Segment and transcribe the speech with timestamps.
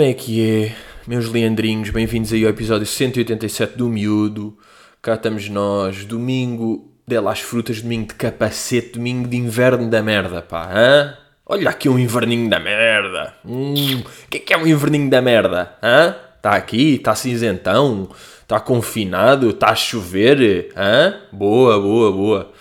[0.00, 0.74] Como é que é,
[1.06, 1.90] meus leandrinhos?
[1.90, 4.56] Bem-vindos aí ao episódio 187 do Miúdo.
[5.02, 10.02] Cá estamos nós, domingo, dê lá as frutas, domingo de capacete, domingo de inverno da
[10.02, 11.18] merda, pá, hã?
[11.44, 13.34] Olha aqui um inverninho da merda.
[13.44, 16.16] Hum, o que é que é um inverninho da merda, hã?
[16.34, 18.08] Está aqui, está cinzentão,
[18.40, 21.20] está confinado, está a chover, hã?
[21.30, 22.52] Boa, boa, boa.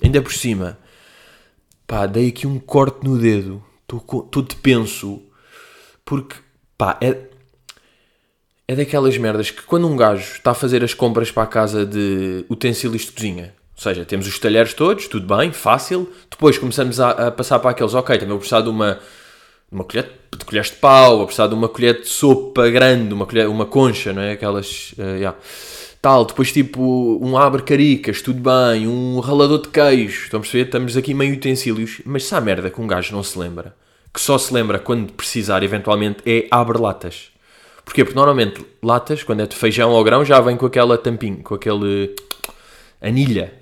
[0.00, 0.78] Ainda por cima,
[1.84, 3.60] pá, dei aqui um corte no dedo.
[3.82, 5.20] Estou de penso,
[6.04, 6.45] porque,
[6.76, 7.16] pá, é,
[8.68, 11.86] é daquelas merdas que quando um gajo está a fazer as compras para a casa
[11.86, 16.98] de utensílios de cozinha, ou seja, temos os talheres todos, tudo bem, fácil, depois começamos
[16.98, 18.98] a, a passar para aqueles, ok, também vou precisar de uma,
[19.70, 23.26] uma colher de colheres de pau, vou precisar de uma colher de sopa grande, uma,
[23.26, 24.32] colher, uma concha, não é?
[24.32, 25.38] Aquelas, uh, yeah.
[26.00, 30.64] tal, depois tipo um abre caricas, tudo bem, um ralador de queijo, estão a perceber?
[30.64, 33.74] Estamos aqui meio utensílios, mas se há merda que um gajo não se lembra,
[34.16, 37.32] que só se lembra quando precisar eventualmente, é abre latas.
[37.84, 38.02] Porquê?
[38.02, 41.54] Porque normalmente latas, quando é de feijão ou grão, já vem com aquela tampinha, com
[41.54, 42.16] aquele
[42.98, 43.52] anilha.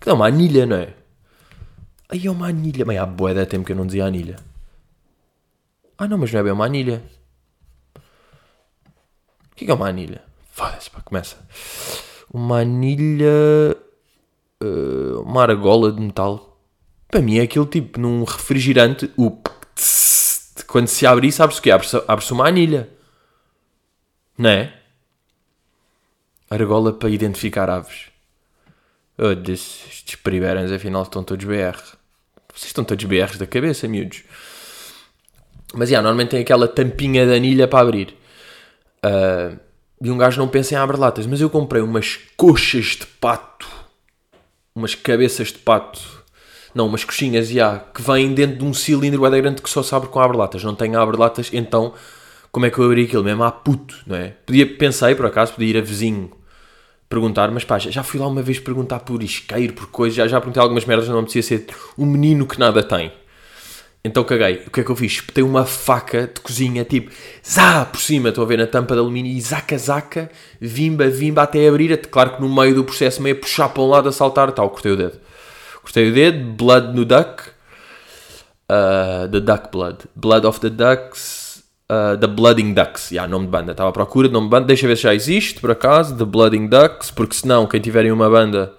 [0.00, 0.88] Que dá uma anilha, não é?
[2.08, 2.84] Aí é uma anilha.
[2.84, 4.34] Bem, há boa da tempo que eu não dizia anilha.
[5.96, 7.00] Ah não, mas não é bem uma anilha.
[9.52, 10.24] O que é, é uma anilha?
[10.50, 11.36] Foda-se, pá, começa.
[12.32, 13.30] Uma anilha...
[14.60, 16.58] Uh, uma argola de metal.
[17.06, 19.30] Para mim é aquele tipo, num refrigerante, o...
[20.74, 21.70] Quando se abre isso, abre-se o quê?
[21.70, 22.88] Abre-se abre uma anilha.
[24.36, 24.74] Não é?
[26.50, 28.08] Argola para identificar aves.
[29.16, 30.18] Oh, disse, estes
[30.72, 31.78] afinal estão todos BR.
[32.52, 34.24] Vocês estão todos BRs da cabeça, miúdos.
[35.74, 38.18] Mas, yeah, normalmente tem aquela tampinha de anilha para abrir.
[38.98, 39.56] Uh,
[40.02, 41.24] e um gajo não pensa em abrir latas.
[41.24, 43.68] Mas eu comprei umas coxas de pato.
[44.74, 46.23] Umas cabeças de pato.
[46.74, 49.94] Não, umas coxinhas, yeah, que vêm dentro de um cilindro bem grande que só se
[49.94, 50.64] abre com abre-latas.
[50.64, 51.94] Não tem abre-latas, então
[52.50, 53.24] como é que eu abri aquilo?
[53.24, 54.34] Mesmo a puto, não é?
[54.44, 56.30] Podia, pensei, por acaso, podia ir a vizinho
[57.08, 60.40] perguntar, mas pá, já fui lá uma vez perguntar por isqueiro, por coisa, já, já
[60.40, 63.12] perguntei algumas merdas, não me ser um menino que nada tem.
[64.04, 64.62] Então caguei.
[64.66, 65.12] O que é que eu fiz?
[65.12, 67.10] Espetei uma faca de cozinha, tipo,
[67.48, 70.30] zá, por cima, estou a ver na tampa de alumínio, e zaca, zaca,
[70.60, 71.96] vimba, vimba, até abrir.
[72.08, 74.68] Claro que no meio do processo, meio a puxar para um lado, a saltar, tal,
[74.68, 75.18] cortei o dedo.
[75.84, 77.50] Cortei o dedo, blood no duck,
[78.70, 81.44] uh, the duck blood, blood of the ducks,
[81.88, 83.10] uh, The Blooding Ducks.
[83.10, 83.72] Yeah, nome de banda.
[83.72, 84.66] Estava à procura de nome de banda.
[84.66, 86.16] Deixa ver se já existe, por acaso.
[86.16, 87.10] The Blooding Ducks.
[87.10, 88.74] Porque senão, quem tiverem uma banda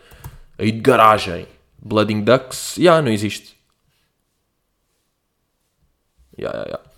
[0.57, 1.47] aí de garagem,
[1.79, 3.55] Blooding Ducks, yeah, não existe.
[6.37, 6.89] Yeah, yeah, yeah.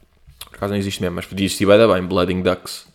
[0.49, 2.03] Por acaso não existe mesmo, mas podia existir bem, bem.
[2.03, 2.87] Blooding Ducks.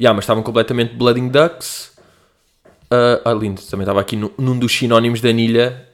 [0.00, 1.92] Yeah, mas estavam completamente Blooding Ducks.
[2.90, 3.60] Uh, ah, lindo.
[3.62, 5.85] Também estava aqui no, num dos sinónimos da anilha.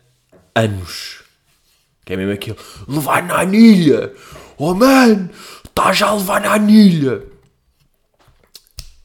[0.54, 1.22] Anos.
[2.04, 2.56] Que é mesmo aquilo.
[2.88, 4.12] Levar na anilha!
[4.58, 5.28] Oh man!
[5.64, 7.22] Estás a levar na anilha!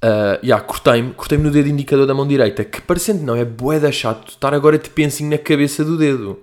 [0.03, 3.91] Uh, yeah, cortei-me, cortei-me no dedo indicador da mão direita, que parecendo não é boeda
[3.91, 6.39] chato estar agora de pensinho na cabeça do dedo.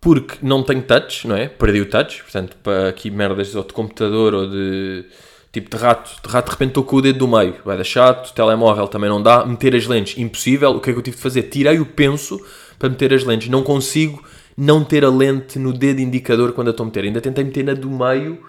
[0.00, 1.46] Porque não tenho touch, não é?
[1.46, 5.04] Perdi o touch, portanto, para aqui merdas ou de computador ou de
[5.52, 7.84] tipo de rato, de rato de repente estou com o dedo do meio, vai dar
[7.84, 11.16] chato, telemóvel também não dá, meter as lentes, impossível, o que é que eu tive
[11.16, 11.42] de fazer?
[11.44, 12.44] Tirei o penso
[12.82, 14.20] para meter as lentes, não consigo
[14.56, 17.62] não ter a lente no dedo indicador quando eu estou a meter, ainda tentei meter
[17.62, 18.42] na do meio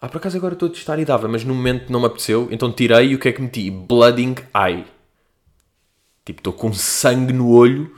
[0.00, 2.48] ah, por acaso agora estou a testar e dava, mas no momento não me apeteceu,
[2.50, 3.70] então tirei e o que é que meti?
[3.70, 4.84] Blooding Eye.
[6.24, 7.94] Tipo, estou com sangue no olho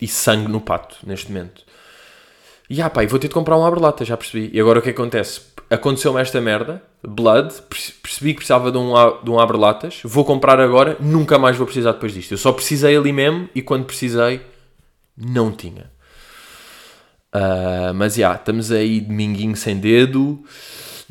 [0.00, 1.64] e sangue no pato, neste momento.
[2.70, 4.50] E ah pá, vou ter de comprar um abre-lata, já percebi.
[4.52, 5.40] E agora o que acontece?
[5.72, 7.54] Aconteceu-me esta merda, Blood,
[8.02, 11.92] percebi que precisava de um, de um abre-latas, vou comprar agora, nunca mais vou precisar
[11.92, 12.32] depois disto.
[12.32, 14.42] Eu só precisei ali mesmo e quando precisei,
[15.16, 15.90] não tinha.
[17.34, 20.44] Uh, mas já, yeah, estamos aí dominguinho sem dedo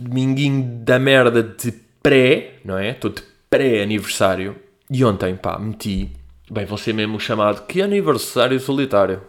[0.02, 1.72] dominguinho da merda de
[2.02, 2.92] pré, não é?
[2.92, 4.56] Estou de pré-aniversário.
[4.90, 6.12] E ontem, pá, meti.
[6.50, 9.22] Bem, vou ser mesmo chamado que aniversário solitário.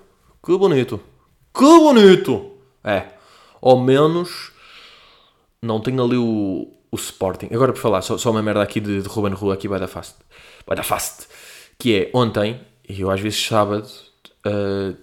[0.45, 1.01] Que bonito.
[1.55, 2.53] Que bonito!
[2.83, 3.05] É.
[3.61, 4.51] Ao menos
[5.63, 7.49] não tenho ali o, o Sporting.
[7.53, 9.89] Agora por falar, só, só uma merda aqui de, de Ruben Rua aqui vai da
[9.89, 10.17] fast.
[10.67, 11.29] Vai da fast.
[11.79, 13.89] Que é ontem, e eu às vezes sábado,
[14.47, 14.97] uh,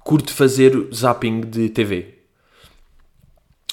[0.00, 2.18] curto fazer zapping de TV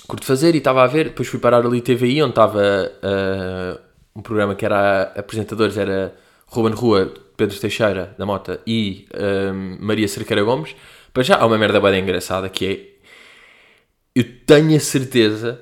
[0.05, 3.79] curto fazer e estava a ver, depois fui parar ali TVI, onde estava uh,
[4.15, 6.15] um programa que era apresentadores, era
[6.47, 10.75] Ruben Rua, Pedro Teixeira, da Mota, e uh, Maria Cerqueira Gomes.
[11.13, 15.61] Para já há uma merda bem engraçada que é, eu tenho a certeza,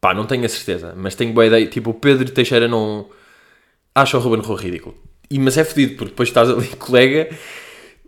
[0.00, 3.06] pá, não tenho a certeza, mas tenho boa ideia, tipo, o Pedro Teixeira não
[3.94, 4.96] acha o Ruben Rua ridículo.
[5.30, 7.28] E, mas é fedido, porque depois estás ali, colega,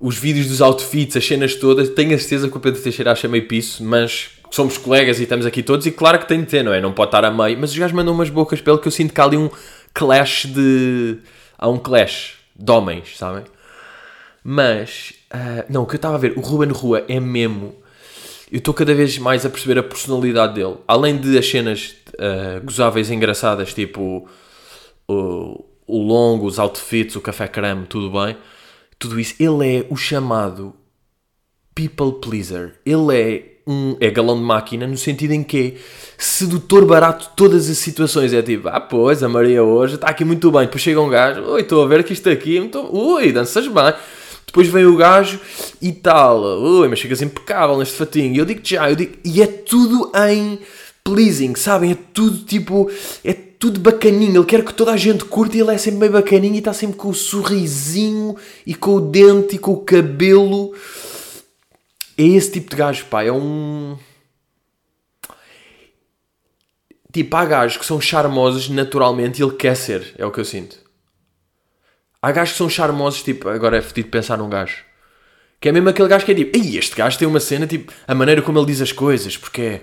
[0.01, 3.27] os vídeos dos outfits, as cenas todas, tenho a certeza que o Pedro Teixeira acha
[3.27, 6.63] meio piso, mas somos colegas e estamos aqui todos, e claro que tem de ter,
[6.63, 6.81] não é?
[6.81, 9.13] Não pode estar a meio, mas os gajos mandam umas bocas pelo que eu sinto
[9.13, 9.51] que há ali um
[9.93, 11.19] clash de.
[11.59, 13.45] Há um clash de homens, sabem?
[14.45, 17.75] Mas, uh, não, o que eu estava a ver, o Ruben Rua é mesmo.
[18.51, 20.77] Eu estou cada vez mais a perceber a personalidade dele.
[20.87, 24.27] Além de as cenas uh, gozáveis e engraçadas, tipo
[25.07, 28.37] o, o longo, os outfits, o café creme, tudo bem.
[28.99, 29.35] Tudo isso.
[29.39, 30.75] Ele é o chamado
[31.75, 32.75] people pleaser.
[32.87, 35.81] Ele é um é galão de máquina no sentido em que é
[36.17, 38.33] sedutor barato todas as situações.
[38.33, 40.63] É tipo, ah, pois, a Maria hoje está aqui muito bem.
[40.63, 42.81] Depois chega um gajo, oi, estou a ver que isto aqui, muito...
[42.81, 43.93] ui, danças bem.
[44.59, 45.39] Depois vem o gajo
[45.81, 48.35] e tal, ui, mas ficas impecável neste fatinho.
[48.35, 50.59] E eu digo já, eu digo, e é tudo em
[51.05, 51.93] pleasing, sabem?
[51.93, 52.91] É tudo tipo,
[53.23, 54.39] é tudo bacaninho.
[54.41, 56.73] Ele quer que toda a gente curta e ele é sempre bem bacaninho e está
[56.73, 58.35] sempre com o sorrisinho
[58.67, 60.75] e com o dente e com o cabelo.
[62.17, 63.23] É esse tipo de gajo, pá.
[63.23, 63.97] É um.
[67.13, 70.17] Tipo, há gajos que são charmosos naturalmente e ele quer ser.
[70.19, 70.88] É o que eu sinto.
[72.21, 74.85] Há gajos que são charmosos, tipo, agora é fedido pensar num gajo.
[75.61, 77.93] Que é mesmo aquele gajo que é tipo, ei, este gajo tem uma cena, tipo,
[78.07, 79.81] a maneira como ele diz as coisas, porque é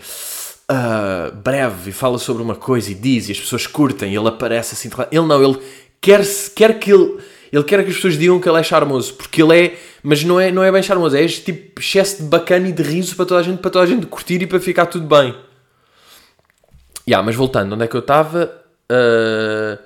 [0.72, 4.28] uh, breve e fala sobre uma coisa e diz e as pessoas curtem e ele
[4.28, 4.90] aparece assim.
[5.12, 5.60] Ele não, ele
[6.02, 6.22] quer,
[6.56, 7.18] quer que ele.
[7.52, 10.38] Ele quer que as pessoas digam que ele é charmoso, porque ele é, mas não
[10.40, 13.26] é, não é bem charmoso, é este tipo excesso de bacana e de riso para
[13.26, 15.34] toda a gente, para toda a gente curtir e para ficar tudo bem.
[17.08, 18.52] Yeah, mas voltando, onde é que eu estava?
[18.92, 19.80] Uh...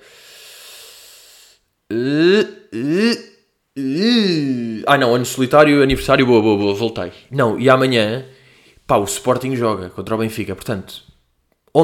[4.86, 7.12] Ah não, ano solitário, aniversário, boa, boa, boa, voltei.
[7.32, 8.26] Não, e amanhã,
[8.86, 11.04] pá, o Sporting joga contra o Benfica, portanto,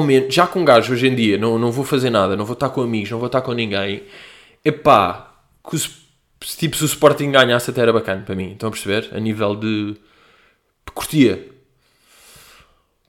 [0.01, 2.69] menos, já com gajo hoje em dia, não, não vou fazer nada, não vou estar
[2.69, 4.03] com amigos, não vou estar com ninguém,
[5.69, 5.89] que se,
[6.57, 9.09] tipo, se o Sporting ganhasse até era bacana para mim, estão a perceber?
[9.11, 9.95] A nível de
[10.93, 11.47] curtia.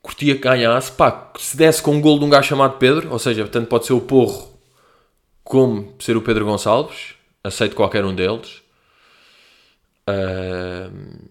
[0.03, 3.19] Curtia que ganhasse, pá, se desse com um gol de um gajo chamado Pedro, ou
[3.19, 4.56] seja, portanto pode ser o Porro
[5.47, 8.63] como ser o Pedro Gonçalves, aceito qualquer um deles.
[10.11, 11.31] Uh,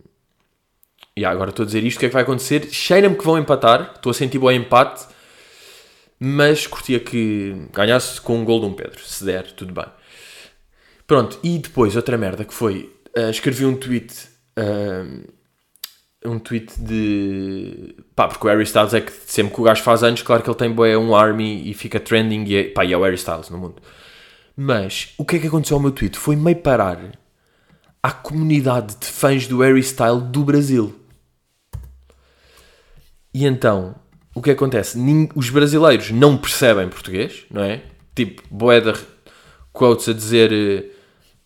[1.17, 2.69] e agora estou a dizer isto, o que é que vai acontecer?
[2.71, 5.05] Cheira-me que vão empatar, estou a sentir bom empate,
[6.17, 9.85] mas curtia que ganhasse com um gol de um Pedro, se der, tudo bem.
[11.05, 14.13] Pronto, e depois outra merda que foi, uh, escrevi um tweet,
[14.57, 15.33] uh,
[16.25, 20.03] um tweet de, pá, porque o Harry Styles é que sempre que o gajo faz
[20.03, 22.93] anos, claro que ele tem boé um army e fica trending, e é, pá, e
[22.93, 23.81] é o Harry Styles no mundo.
[24.55, 26.17] Mas o que é que aconteceu ao meu tweet?
[26.17, 27.11] Foi meio parar
[28.01, 30.95] à comunidade de fãs do Harry Styles do Brasil.
[33.33, 33.95] E então,
[34.33, 34.97] o que acontece?
[35.35, 37.83] Os brasileiros não percebem português, não é?
[38.15, 38.93] Tipo, boeda
[39.73, 40.93] quotes a dizer.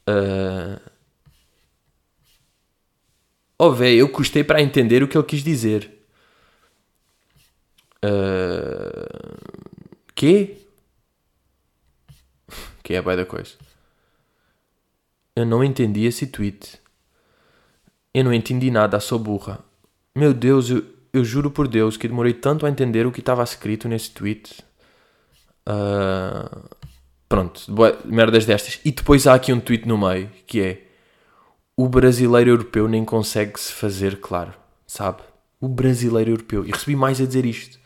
[0.07, 0.79] Uh,
[3.57, 5.91] oh, velho, eu custei para entender o que ele quis dizer.
[8.06, 9.59] Uh,
[10.13, 10.58] quê?
[12.89, 13.51] Que é a da coisa.
[15.36, 16.80] Eu não entendi esse tweet.
[18.12, 19.59] Eu não entendi nada, sou burra.
[20.15, 20.83] Meu Deus, eu,
[21.13, 24.63] eu juro por Deus que demorei tanto a entender o que estava escrito nesse tweet.
[25.68, 26.68] Uh,
[27.28, 27.61] pronto,
[28.06, 28.80] merdas destas.
[28.83, 30.81] E depois há aqui um tweet no meio que é
[31.78, 34.56] o brasileiro europeu nem consegue se fazer claro,
[34.87, 35.21] sabe?
[35.61, 36.66] O brasileiro europeu.
[36.66, 37.78] E recebi mais a dizer isto.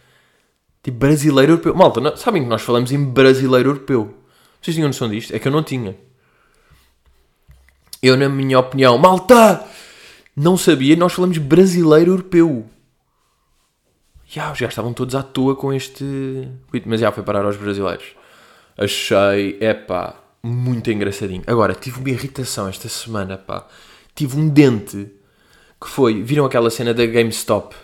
[0.82, 1.76] Tipo, brasileiro europeu.
[1.76, 4.23] Malta, não, sabem que nós falamos em brasileiro europeu.
[4.64, 5.36] Vocês tinham noção disto?
[5.36, 5.94] É que eu não tinha.
[8.02, 9.68] Eu, na minha opinião, malta!
[10.36, 12.70] Não sabia, nós falamos brasileiro europeu.
[14.26, 16.04] Já, gajos estavam todos à toa com este.
[16.86, 18.16] Mas já foi parar aos brasileiros.
[18.78, 21.44] Achei, é pá, muito engraçadinho.
[21.46, 23.68] Agora, tive uma irritação esta semana, pá.
[24.16, 25.12] Tive um dente
[25.80, 26.24] que foi.
[26.24, 27.76] Viram aquela cena da GameStop?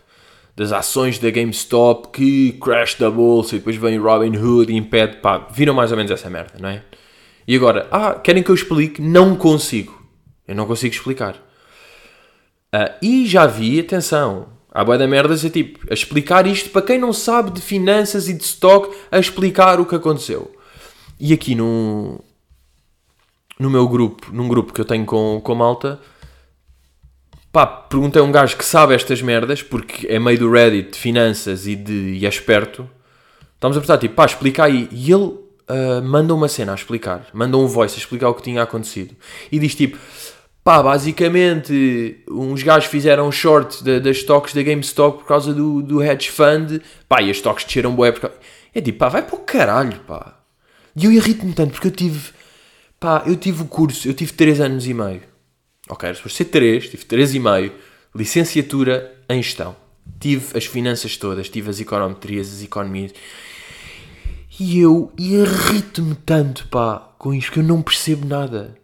[0.60, 5.16] Das ações da GameStop que crash da bolsa e depois vem Robin Hood e impede,
[5.20, 6.84] pá, viram mais ou menos essa merda, não é?
[7.48, 9.02] E agora, ah, querem que eu explique?
[9.02, 9.98] Não consigo.
[10.46, 11.36] Eu não consigo explicar.
[12.76, 16.82] Uh, e já vi, atenção, há boia da merda é tipo, a explicar isto para
[16.82, 20.54] quem não sabe de finanças e de stock, a explicar o que aconteceu.
[21.18, 22.20] E aqui no,
[23.58, 26.02] no meu grupo, num grupo que eu tenho com, com malta,
[27.52, 31.00] Pá, perguntei a um gajo que sabe estas merdas, porque é meio do Reddit de
[31.00, 32.88] finanças e, de, e é esperto.
[33.56, 34.88] Estamos a perguntar, tipo, pá, explica aí.
[34.92, 38.44] E ele uh, manda uma cena a explicar, manda um voice a explicar o que
[38.44, 39.16] tinha acontecido.
[39.52, 39.98] E diz tipo,
[40.64, 45.82] pá, basicamente, uns gajos fizeram um short de, das stocks da GameStop por causa do,
[45.82, 48.36] do hedge fund, pá, e as stocks desceram bué por causa...
[48.76, 50.38] É tipo, pá, vai para o caralho, pá.
[50.96, 52.30] E eu irrito-me tanto, porque eu tive,
[53.00, 55.29] pá, eu tive o curso, eu tive 3 anos e meio.
[55.90, 57.72] Ok, era suposto ser 3, tive 3,5,
[58.16, 59.76] licenciatura em gestão.
[60.20, 63.12] tive as finanças todas, tive as econometrias, as economias.
[64.60, 68.78] E eu irrito-me tanto, pá, com isto que eu não percebo nada.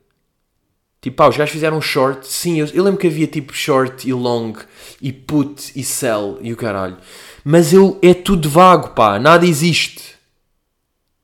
[1.02, 2.28] Tipo, pá, os gajos fizeram short.
[2.28, 4.54] Sim, eu, eu lembro que havia tipo short e long
[5.00, 6.98] e put e sell e o caralho.
[7.44, 9.20] Mas eu, é tudo vago, pá.
[9.20, 10.16] Nada existe.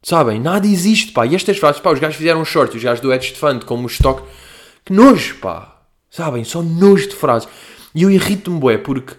[0.03, 0.39] Sabem?
[0.39, 1.25] Nada existe, pá.
[1.25, 2.77] E estas frases, pá, os gajos fizeram short.
[2.77, 4.21] Os gajos do hedge fund, como o stock.
[4.85, 5.70] Que nojo, pá.
[6.11, 6.43] Sabem?
[6.43, 7.47] Só nojo de frases.
[7.95, 9.15] E eu irrito-me, bué, porque...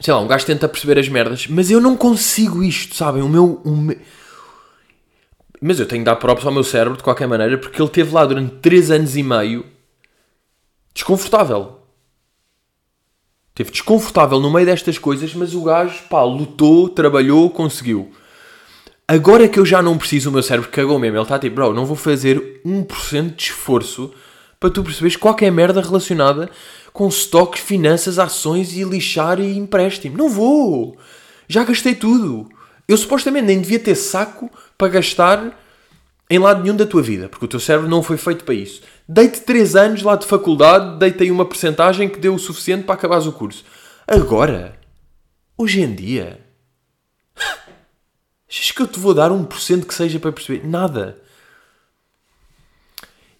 [0.00, 3.22] Sei lá, um gajo tenta perceber as merdas, mas eu não consigo isto, sabem?
[3.22, 3.62] O meu...
[3.64, 3.98] O meu
[5.60, 8.14] mas eu tenho de dar props ao meu cérebro de qualquer maneira, porque ele teve
[8.14, 9.66] lá durante 3 anos e meio
[10.94, 11.80] desconfortável.
[13.54, 18.12] Teve desconfortável no meio destas coisas, mas o gajo, pá, lutou, trabalhou, conseguiu.
[19.06, 21.16] Agora é que eu já não preciso, o meu cérebro cagou mesmo.
[21.16, 24.14] Ele está tipo, bro, não vou fazer 1% de esforço
[24.58, 26.50] para tu perceberes qualquer merda relacionada
[26.92, 30.16] com estoques, finanças, ações e lixar e empréstimo.
[30.16, 30.96] Não vou!
[31.46, 32.48] Já gastei tudo.
[32.86, 35.56] Eu supostamente nem devia ter saco para gastar
[36.30, 38.82] em lado nenhum da tua vida, porque o teu cérebro não foi feito para isso.
[39.08, 43.26] Dei-te 3 anos lá de faculdade, dei-te uma porcentagem que deu o suficiente para acabares
[43.26, 43.64] o curso.
[44.06, 44.78] Agora,
[45.56, 46.40] hoje em dia,
[48.48, 50.66] achas que eu te vou dar 1% que seja para perceber?
[50.66, 51.18] Nada.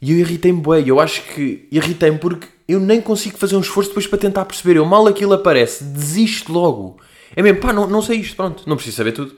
[0.00, 3.90] E eu irritei-me bué, eu acho que irritei-me porque eu nem consigo fazer um esforço
[3.90, 4.76] depois para tentar perceber.
[4.76, 6.98] Eu mal aquilo aparece, desisto logo.
[7.34, 9.34] É mesmo, pá, não, não sei isto, pronto, não preciso saber tudo.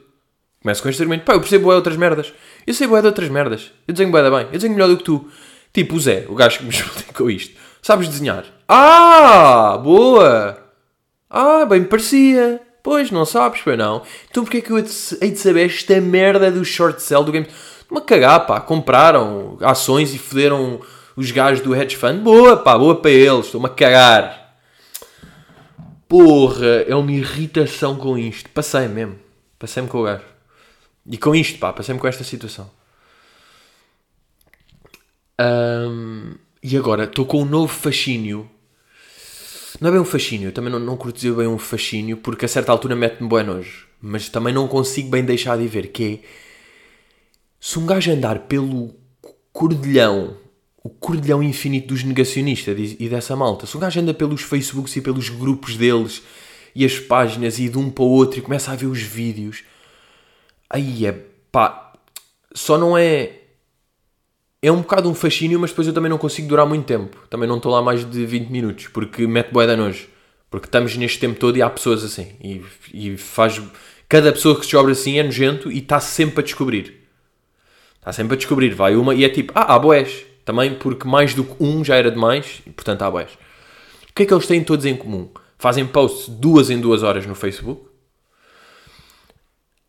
[0.63, 2.33] Começo com este argumento, pá, eu percebo bué outras merdas.
[2.67, 3.73] Eu sei bué de outras merdas.
[3.89, 5.27] Eu desenho bué da bem, eu desenho melhor do que tu.
[5.73, 7.57] Tipo o Zé, o gajo que me explicou isto.
[7.81, 8.45] Sabes desenhar?
[8.69, 10.59] Ah, boa!
[11.31, 12.61] Ah, bem me parecia.
[12.83, 14.03] Pois, não sabes, pois não.
[14.31, 17.47] Então porquê é que eu hei de saber esta merda do short sell do game?
[17.91, 18.61] Uma cagar, pá.
[18.61, 20.81] Compraram ações e foderam
[21.17, 22.21] os gajos do hedge fund.
[22.21, 23.47] Boa, pá, boa para eles.
[23.47, 24.57] Estou-me a cagar.
[26.09, 28.49] Porra, é uma irritação com isto.
[28.51, 29.19] Passei mesmo.
[29.59, 30.25] Passei-me com o gajo.
[31.11, 32.71] E com isto, pá, passei-me com esta situação.
[35.41, 38.49] Um, e agora, estou com um novo fascínio.
[39.81, 42.49] Não é bem um fascínio, também não, não curto dizer bem um fascínio, porque a
[42.49, 43.87] certa altura mete-me bem nojo.
[44.01, 46.50] Mas também não consigo bem deixar de ver, que é...
[47.61, 48.95] Se um gajo andar pelo
[49.53, 50.37] cordilhão
[50.83, 53.67] o cordilhão infinito dos negacionistas e dessa malta.
[53.67, 56.23] Se um gajo anda pelos Facebooks e pelos grupos deles
[56.75, 59.63] e as páginas e de um para o outro e começa a ver os vídeos,
[60.69, 61.13] aí é
[61.53, 61.93] pá,
[62.55, 63.37] só não é.
[64.63, 67.17] É um bocado um fascínio, mas depois eu também não consigo durar muito tempo.
[67.31, 70.07] Também não estou lá mais de 20 minutos, porque mete boeda nojo.
[70.51, 72.35] Porque estamos neste tempo todo e há pessoas assim.
[72.43, 72.63] E,
[72.93, 73.61] e faz.
[74.07, 77.00] Cada pessoa que se descobre assim é nojento e está sempre a descobrir.
[78.01, 78.75] Está sempre a descobrir.
[78.75, 81.97] Vai uma e é tipo, ah, há boés também porque mais do que um já
[81.97, 83.31] era demais e, portanto, há boés.
[84.11, 85.29] O que é que eles têm todos em comum?
[85.59, 87.83] Fazem posts duas em duas horas no Facebook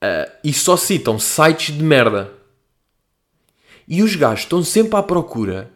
[0.04, 2.32] uh, e só citam sites de merda.
[3.88, 5.72] E os gajos estão sempre à procura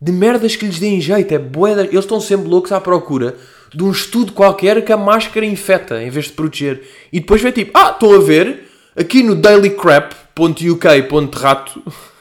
[0.00, 1.32] de merdas que lhes deem jeito.
[1.32, 1.84] É boeda.
[1.84, 3.36] Eles estão sempre loucos à procura
[3.74, 6.82] de um estudo qualquer que a máscara infecta em vez de proteger.
[7.12, 11.82] E depois vem tipo, ah, estão a ver aqui no dailycrap.uk.rato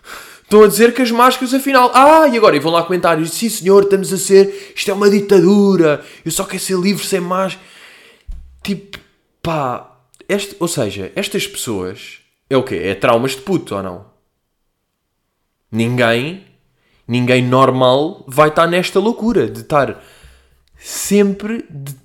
[0.51, 1.89] Estão a dizer que as máscaras, afinal.
[1.93, 2.57] Ah, e agora?
[2.57, 3.31] E vão lá comentários.
[3.31, 4.73] Sim, senhor, estamos a ser.
[4.75, 6.03] Isto é uma ditadura.
[6.25, 7.65] Eu só quero ser livre sem máscara.
[8.61, 8.99] Tipo,
[9.41, 9.95] pá.
[10.27, 12.19] Este, ou seja, estas pessoas.
[12.49, 12.75] É o quê?
[12.83, 14.05] É traumas de puto ou não?
[15.71, 16.43] Ninguém.
[17.07, 20.03] Ninguém normal vai estar nesta loucura de estar
[20.77, 21.65] sempre.
[21.69, 21.95] De,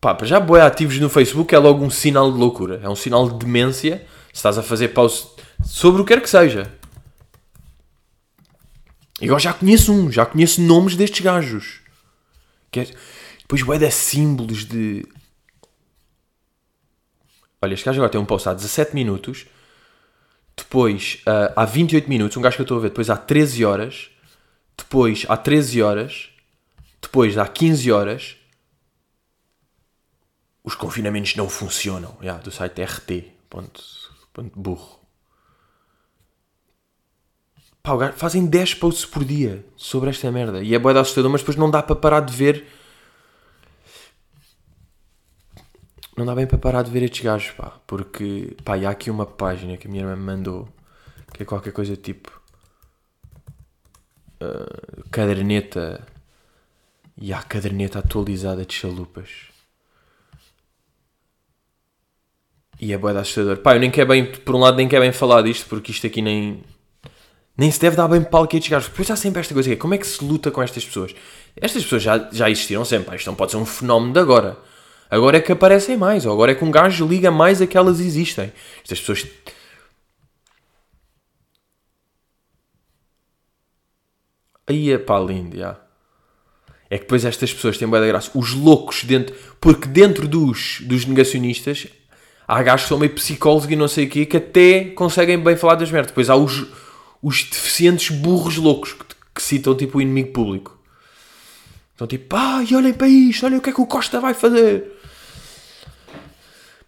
[0.00, 2.80] pá, para já, boi ativos no Facebook é logo um sinal de loucura.
[2.82, 4.06] É um sinal de demência.
[4.32, 5.26] Se estás a fazer pause
[5.64, 6.80] sobre o que quer que seja
[9.20, 11.80] eu já conheço um, já conheço nomes destes gajos.
[12.70, 12.86] Que é,
[13.40, 15.06] depois vai dar símbolos de.
[17.60, 19.46] Olha, este gajo agora tem um post há 17 minutos.
[20.56, 22.88] Depois uh, há 28 minutos, um gajo que eu estou a ver.
[22.88, 24.10] Depois há 13 horas.
[24.76, 26.30] Depois há 13 horas.
[27.02, 28.36] Depois há 15 horas.
[30.62, 32.16] Os confinamentos não funcionam.
[32.20, 33.32] Yeah, do site RT.
[33.48, 33.82] Ponto,
[34.32, 35.00] ponto burro.
[37.82, 40.62] Pá, fazem 10 posts por dia sobre esta merda.
[40.62, 42.66] E é boa da assustador, mas depois não dá para parar de ver.
[46.16, 47.80] Não dá bem para parar de ver estes gajos, pá.
[47.86, 50.68] Porque, pá, há aqui uma página que a minha irmã me mandou.
[51.32, 52.30] Que é qualquer coisa tipo.
[54.42, 56.06] Uh, caderneta.
[57.16, 59.49] E há caderneta atualizada de chalupas.
[62.80, 63.58] E é boa da assustador.
[63.58, 66.06] Pá, eu nem quero bem, por um lado, nem quero bem falar disto, porque isto
[66.06, 66.62] aqui nem
[67.56, 68.88] nem se deve dar bem palco a estes gajos.
[68.88, 71.14] Depois há sempre esta coisa que é, como é que se luta com estas pessoas?
[71.54, 73.14] Estas pessoas já, já existiram sempre.
[73.16, 74.56] Isto não pode ser um fenómeno de agora.
[75.10, 77.76] Agora é que aparecem mais, ou agora é que um gajo liga mais a que
[77.76, 78.50] elas existem.
[78.82, 79.26] Estas pessoas.
[84.66, 85.78] Aí é pá, lindo, já.
[86.88, 88.30] É que depois estas pessoas têm boa da graça.
[88.34, 89.36] Os loucos dentro.
[89.60, 91.88] Porque dentro dos, dos negacionistas
[92.50, 95.56] há gajos que são meio psicólogos e não sei o quê que até conseguem bem
[95.56, 96.10] falar das merdas.
[96.10, 96.66] Depois há os,
[97.22, 99.04] os deficientes burros loucos que,
[99.36, 100.76] que citam tipo o inimigo público.
[101.94, 104.98] Então tipo, ai, olhem para isto, olhem o que é que o Costa vai fazer.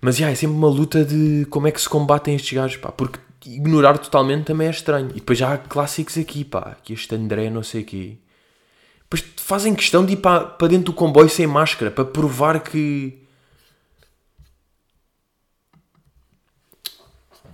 [0.00, 2.90] Mas já, é sempre uma luta de como é que se combatem estes gajos, pá,
[2.90, 5.10] porque ignorar totalmente também é estranho.
[5.10, 8.16] E depois já há clássicos aqui, pá, que este André não sei quê.
[9.02, 13.21] Depois fazem questão de ir para, para dentro do comboio sem máscara, para provar que...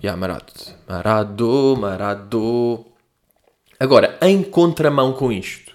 [0.01, 0.53] Já, marado.
[0.87, 2.85] Marado, marado.
[3.77, 5.73] Agora, em contramão com isto,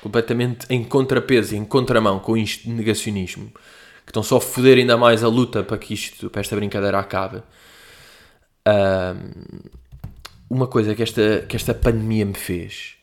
[0.00, 3.50] completamente em contrapeso, em contramão com isto de negacionismo,
[4.04, 6.98] que estão só a foder ainda mais a luta para que isto, para esta brincadeira
[7.00, 7.42] acabe.
[8.66, 9.58] Um,
[10.48, 12.94] uma coisa que esta, que esta pandemia me fez,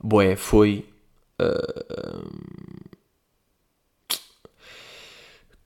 [0.00, 0.88] boé, foi.
[1.40, 2.56] Uh,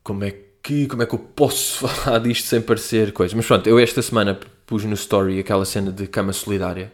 [0.02, 3.34] como é que como é que eu posso falar disto sem parecer coisa?
[3.36, 6.92] Mas pronto, eu esta semana pus no story aquela cena de cama solidária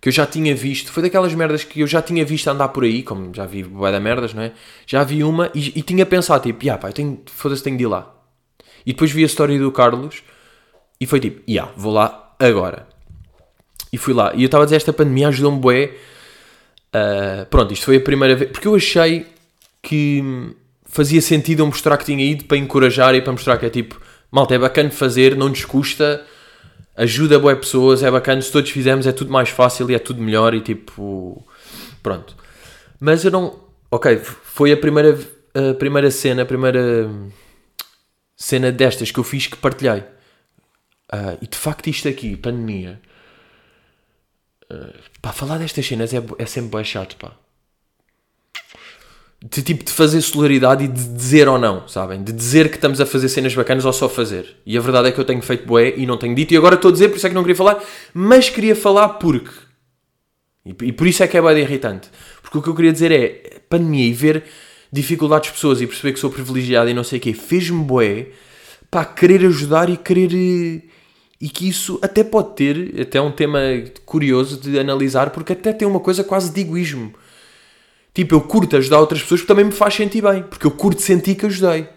[0.00, 2.84] que eu já tinha visto, foi daquelas merdas que eu já tinha visto andar por
[2.84, 4.52] aí, como já vi bué da merdas, não é?
[4.86, 7.82] Já vi uma e, e tinha pensado, tipo, yeah, pá, eu tenho, foda-se, tenho de
[7.82, 8.14] ir lá.
[8.86, 10.22] E depois vi a história do Carlos
[11.00, 12.86] e foi tipo, yeah, vou lá agora.
[13.92, 14.32] E fui lá.
[14.34, 15.94] E eu estava a dizer, esta pandemia ajudou-me bué.
[16.94, 19.26] Uh, pronto, isto foi a primeira vez, porque eu achei
[19.82, 20.54] que
[20.88, 24.00] fazia sentido eu mostrar que tinha ido para encorajar e para mostrar que é tipo,
[24.30, 26.24] malta, é bacana fazer, não nos custa
[26.98, 30.20] ajuda boas pessoas, é bacana, se todos fizermos é tudo mais fácil e é tudo
[30.20, 31.46] melhor e tipo,
[32.02, 32.36] pronto.
[32.98, 35.16] Mas eu não, ok, foi a primeira,
[35.54, 37.08] a primeira cena, a primeira
[38.36, 40.00] cena destas que eu fiz que partilhei.
[41.10, 43.00] Uh, e de facto isto aqui, pandemia,
[44.70, 47.32] uh, pá, falar destas cenas é, é sempre bem chato, pá
[49.40, 52.22] de tipo de fazer solidariedade e de dizer ou não, sabem?
[52.22, 54.56] De dizer que estamos a fazer cenas bacanas ou só fazer.
[54.66, 56.74] E a verdade é que eu tenho feito boé e não tenho dito, e agora
[56.74, 59.54] estou a dizer, por isso é que não queria falar, mas queria falar porque.
[60.66, 62.08] E, e por isso é que é bem irritante.
[62.42, 64.44] Porque o que eu queria dizer é, pandemia e ver
[64.90, 68.28] dificuldades de pessoas e perceber que sou privilegiado e não sei o quê, fez-me boé
[68.90, 70.82] para querer ajudar e querer.
[71.40, 73.60] E que isso até pode ter, até é um tema
[74.04, 77.14] curioso de analisar, porque até tem uma coisa quase de egoísmo
[78.18, 80.42] Tipo, eu curto ajudar outras pessoas porque também me faz sentir bem.
[80.42, 81.88] Porque eu curto sentir que ajudei.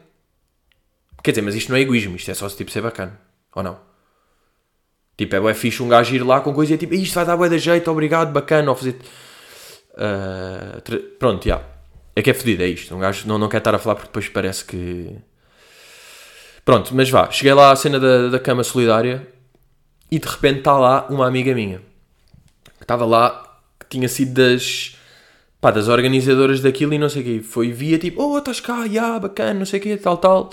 [1.24, 3.20] Quer dizer, mas isto não é egoísmo, isto é só tipo ser bacana.
[3.56, 3.80] Ou não?
[5.18, 7.26] Tipo, é bué fixe um gajo ir lá com coisa e é tipo, isto vai
[7.26, 8.98] dar bué da jeito, obrigado, bacana, ou fazer...
[9.94, 11.60] Uh, pronto, já.
[12.16, 12.96] É que é fedido, é isto.
[12.96, 15.16] Um gajo não, não quer estar a falar porque depois parece que...
[16.64, 17.32] Pronto, mas vá.
[17.32, 19.28] Cheguei lá à cena da, da cama solidária
[20.12, 21.82] e de repente está lá uma amiga minha.
[22.78, 25.01] Que estava lá, que tinha sido das
[25.62, 27.42] pá, das organizadoras daquilo e não sei o quê.
[27.44, 30.50] Foi via tipo, oh, estás cá, yeah, bacana, não sei o quê, tal, tal.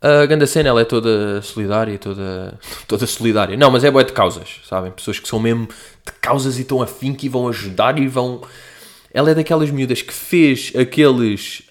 [0.00, 3.56] A grande cena, ela é toda solidária, toda, toda solidária.
[3.56, 4.92] Não, mas é boa de causas, sabem?
[4.92, 8.42] Pessoas que são mesmo de causas e estão afim que vão ajudar e vão...
[9.12, 11.62] Ela é daquelas miúdas que fez aqueles...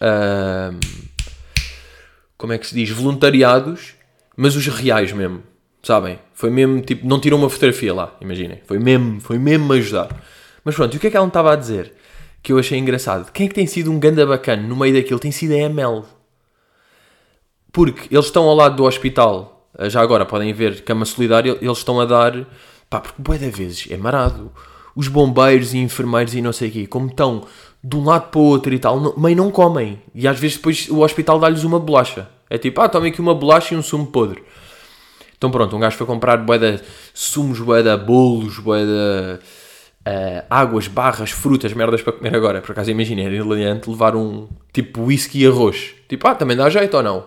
[2.38, 2.89] Como é que se diz?
[2.89, 3.93] Voluntariados,
[4.36, 5.41] mas os reais mesmo,
[5.82, 6.19] sabem?
[6.34, 8.60] Foi mesmo, tipo, não tirou uma fotografia lá, imaginem.
[8.65, 10.10] Foi mesmo, foi mesmo ajudar.
[10.63, 11.93] Mas pronto, e o que é que ela me estava a dizer?
[12.45, 13.31] Que eu achei engraçado.
[13.31, 15.19] Quem é que tem sido um ganda bacana no meio daquilo?
[15.19, 16.03] Tem sido a ML.
[17.73, 21.79] Porque eles estão ao lado do hospital, eh, já agora podem ver cama solidária, eles
[21.79, 22.45] estão a dar.
[22.88, 24.51] Pá, porque boa da vezes é marado.
[24.95, 27.45] Os bombeiros e enfermeiros e não sei o quê, como estão
[27.84, 29.99] de um lado para o outro e tal, não, meio não comem.
[30.13, 32.29] E às vezes depois o hospital dá-lhes uma bolacha.
[32.47, 34.43] É tipo, ah, tomem aqui uma bolacha e um sumo podre.
[35.36, 36.79] Então pronto, um gajo foi comprar de
[37.12, 39.39] sumos, de bolos, de
[40.08, 42.62] uh, águas, barras, frutas, merdas para comer agora.
[42.62, 45.96] Por acaso imaginei, era hilariante levar um tipo whisky e arroz.
[46.08, 47.26] Tipo, ah, também dá jeito ou não?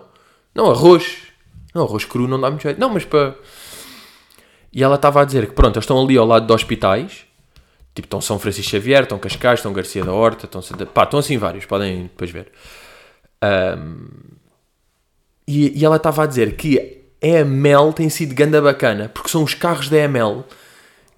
[0.55, 1.17] Não, arroz.
[1.73, 2.79] Não, arroz cru não dá muito jeito.
[2.79, 3.35] Não, mas para...
[4.71, 7.25] E ela estava a dizer que, pronto, eles estão ali ao lado de hospitais.
[7.93, 10.61] Tipo, estão São Francisco Xavier, estão Cascais, estão Garcia da Horta, estão...
[10.87, 12.51] Pá, estão assim vários, podem depois ver.
[13.43, 14.07] Um,
[15.47, 16.79] e, e ela estava a dizer que
[17.21, 20.45] a EML tem sido ganda bacana, porque são os carros da EML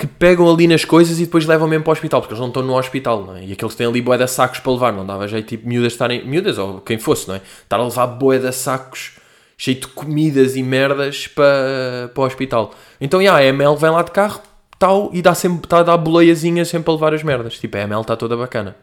[0.02, 2.48] que pegam ali nas coisas e depois levam mesmo para o hospital, porque eles não
[2.48, 3.46] estão no hospital, não é?
[3.46, 6.26] E aqueles têm ali boé de sacos para levar, não dava jeito tipo miúdas estarem,
[6.26, 7.42] miúdas ou quem fosse, não é?
[7.62, 9.12] Estar a levar boé de sacos
[9.56, 12.74] cheio de comidas e merdas para, para o hospital.
[13.00, 14.42] Então, yeah, a ML vem lá de carro,
[14.80, 17.60] tal, e dá sempre, está a dar boleiazinha sempre a levar as merdas.
[17.60, 18.76] Tipo, a ML está toda bacana.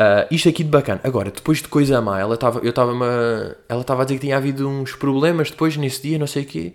[0.00, 1.02] Uh, isto aqui de bacana.
[1.04, 2.92] Agora, depois de coisa má, ela estava eu estava
[3.68, 6.46] ela estava a dizer que tinha havido uns problemas depois nesse dia, não sei o
[6.46, 6.72] quê.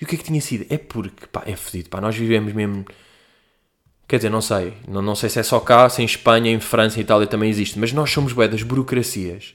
[0.00, 0.66] E o que é que tinha sido?
[0.70, 2.84] É porque, pá, é fedido, pá, nós vivemos mesmo.
[4.06, 6.60] Quer dizer, não sei, não, não sei se é só cá, se em Espanha, em
[6.60, 9.54] França e Itália também existe, mas nós somos boedas burocracias.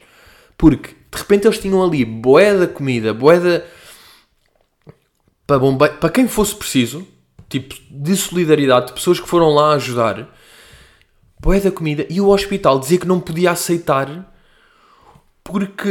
[0.58, 3.66] Porque, de repente, eles tinham ali boeda comida, boeda
[5.48, 5.90] para, bombe...
[5.90, 7.08] para quem fosse preciso,
[7.50, 10.30] tipo, de solidariedade, de pessoas que foram lá ajudar
[11.44, 14.32] boé da comida e o hospital dizia que não podia aceitar
[15.44, 15.90] porque,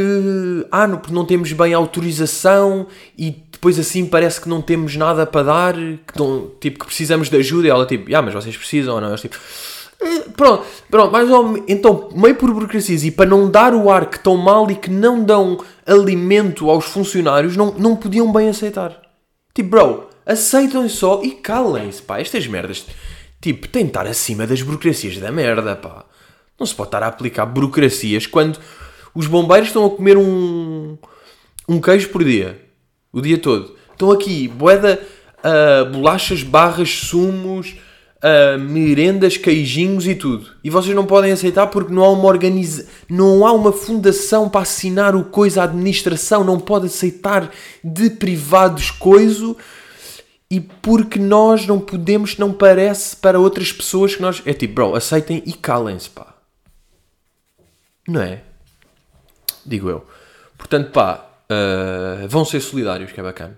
[0.71, 5.25] ah, não, porque não temos bem autorização e depois assim parece que não temos nada
[5.25, 7.67] para dar, que tipo, que precisamos de ajuda.
[7.67, 9.09] E ela tipo, ah, mas vocês precisam ou não?
[9.09, 9.37] Eu, tipo,
[10.01, 11.29] eh, pronto, pronto, mais
[11.65, 14.89] então, meio por burocracias e para não dar o ar que estão mal e que
[14.89, 19.01] não dão alimento aos funcionários, não, não podiam bem aceitar.
[19.53, 22.85] Tipo, bro, aceitam só e calem-se, pá, estas merdas
[23.39, 26.05] Tipo, tem de estar acima das burocracias da merda, pá.
[26.59, 28.59] Não se pode estar a aplicar burocracias quando
[29.15, 30.97] os bombeiros estão a comer um,
[31.67, 32.62] um queijo por dia.
[33.13, 33.75] O dia todo.
[33.91, 34.99] Estão aqui, boeda,
[35.37, 37.75] uh, bolachas, barras, sumos,
[38.23, 40.47] uh, merendas, queijinhos e tudo.
[40.63, 42.87] E vocês não podem aceitar porque não há uma organiza...
[43.07, 47.51] não há uma fundação para assinar o coisa, a administração não pode aceitar
[47.83, 49.55] de privados coiso
[50.49, 54.41] e porque nós não podemos, não parece para outras pessoas que nós.
[54.45, 56.33] É tipo, bro, aceitem e calem-se, pá.
[58.07, 58.41] Não é?
[59.65, 60.05] Digo eu.
[60.57, 63.57] Portanto, pá, uh, vão ser solidários, que é bacana.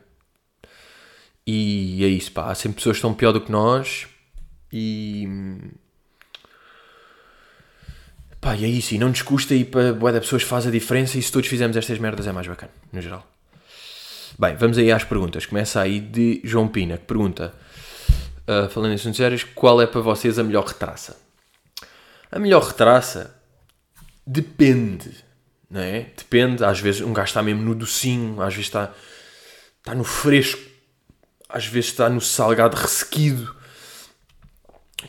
[1.45, 2.51] E é isso, pá.
[2.51, 4.07] Há sempre pessoas que estão pior do que nós
[4.71, 5.27] e.
[8.41, 8.93] Pá, e é isso.
[8.95, 11.47] E não nos custa ir para boa da pessoas faz a diferença e se todos
[11.47, 13.25] fizermos estas merdas é mais bacana, no geral.
[14.37, 15.45] Bem, vamos aí às perguntas.
[15.45, 17.53] Começa aí de João Pina, que pergunta,
[18.47, 21.17] uh, falando em assuntos sérios, qual é para vocês a melhor retraça?
[22.31, 23.33] A melhor retraça
[24.27, 25.11] depende,
[25.69, 26.07] não é?
[26.15, 28.93] Depende, às vezes um gajo está mesmo no docinho, às vezes está,
[29.79, 30.61] está no fresco,
[31.49, 33.55] às vezes está no salgado ressequido.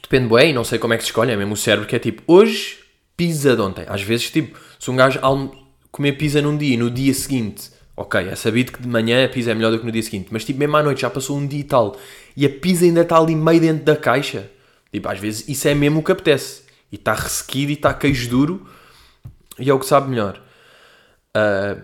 [0.02, 1.98] Depende bem, não sei como é que se escolhe, é mesmo o cérebro que é
[1.98, 2.78] tipo, hoje,
[3.16, 3.84] pizza de ontem.
[3.88, 5.18] Às vezes, tipo, se um gajo
[5.90, 9.28] comer pizza num dia e no dia seguinte Ok, é sabido que de manhã a
[9.28, 11.38] pizza é melhor do que no dia seguinte, mas tipo, mesmo à noite já passou
[11.38, 11.96] um dia e tal
[12.36, 14.50] e a pizza ainda está ali meio dentro da caixa.
[14.92, 16.64] Tipo, às vezes isso é mesmo o que apetece.
[16.92, 18.68] E está ressequido e está queijo duro
[19.58, 20.42] e é o que sabe melhor.
[21.36, 21.82] Uh,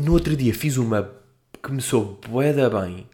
[0.00, 1.10] no outro dia fiz uma
[1.62, 3.06] que me soube boeda bem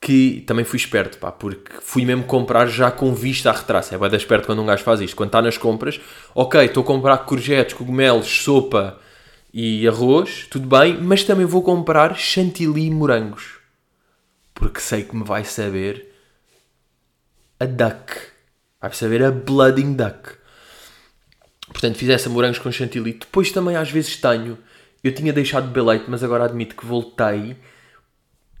[0.00, 3.94] que também fui esperto, pá, porque fui mesmo comprar já com vista à retraça.
[3.94, 5.16] É boeda esperto quando um gajo faz isto.
[5.16, 6.00] Quando está nas compras,
[6.34, 9.00] ok, estou a comprar courgettes, cogumelos, sopa
[9.52, 13.58] e arroz, tudo bem, mas também vou comprar chantilly e morangos.
[14.54, 16.06] Porque sei que me vai saber
[17.58, 18.12] a duck.
[18.80, 20.36] Vai saber a blooding duck.
[21.68, 23.14] Portanto, fiz essa morangos com chantilly.
[23.14, 24.56] Depois também às vezes tenho.
[25.06, 27.56] Eu tinha deixado de beber leite, mas agora admito que voltei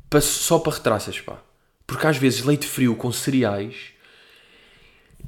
[0.08, 1.38] para, só para retraças, pá.
[1.86, 3.74] Porque às vezes leite frio com cereais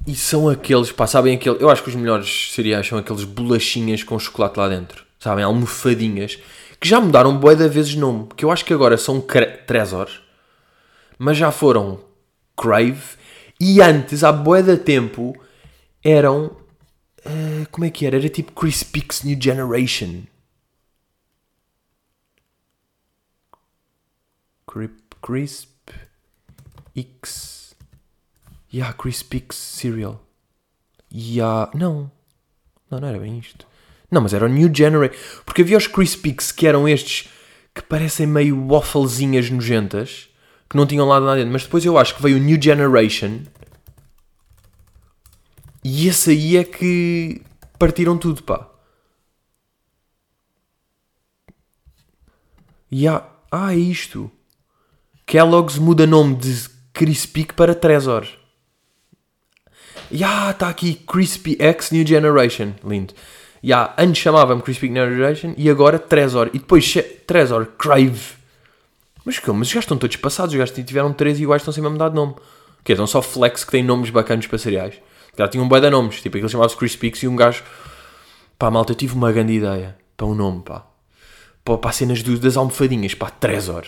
[0.07, 1.63] e são aqueles, pá, sabem aquele.
[1.63, 5.45] Eu acho que os melhores cereais são aqueles bolachinhas com chocolate lá dentro sabem?
[5.45, 6.39] Almofadinhas,
[6.81, 9.23] que já mudaram bué de vezes nome, que eu acho que agora são
[9.67, 10.09] Trezor,
[11.19, 12.01] mas já foram
[12.57, 13.19] Crave,
[13.61, 15.37] e antes, há bué de tempo,
[16.03, 16.57] eram,
[17.27, 18.17] uh, como é que era?
[18.17, 20.23] Era tipo Crispix New Generation.
[25.23, 25.71] Crisp
[26.95, 27.75] X.
[28.73, 30.23] Yeah, Crispix Cereal.
[31.13, 32.11] Yeah, não.
[32.91, 33.67] Não, não era bem isto.
[34.11, 35.43] Não, mas era o New Generation.
[35.45, 37.31] Porque havia os Crispix que eram estes
[37.75, 40.29] que parecem meio wafflezinhas nojentas,
[40.69, 41.53] que não tinham lá dentro.
[41.53, 43.43] Mas depois eu acho que veio o New Generation.
[45.83, 47.41] E esse aí é que
[47.79, 48.69] partiram tudo, pá.
[52.91, 53.27] E há...
[53.51, 54.31] Ah, é isto.
[55.29, 58.27] Kellogg's muda nome de Crispy para Trezor.
[60.25, 62.73] Ah, está aqui Crispy X New Generation.
[62.83, 63.13] Lindo.
[63.63, 66.49] Yeah, antes chamava-me Crispy Generation e agora Trezor.
[66.55, 66.95] E depois
[67.27, 68.39] Trezor Crave.
[69.23, 69.59] Mas como?
[69.59, 70.55] Mas os gajos estão todos passados.
[70.55, 72.35] Os gajos tiveram três iguais, estão sempre a mudar de nome.
[72.83, 74.95] Que Estão só Flex que têm nomes bacanos para cereais.
[75.37, 76.23] Já tinham um bué de nomes.
[76.23, 77.63] Tipo, aquele chamava-se Crispix e um gajo...
[78.59, 80.87] Pá, malta, eu tive uma grande ideia para um nome, pá.
[81.63, 83.85] Para, as cenas das almofadinhas, pá, Trezor.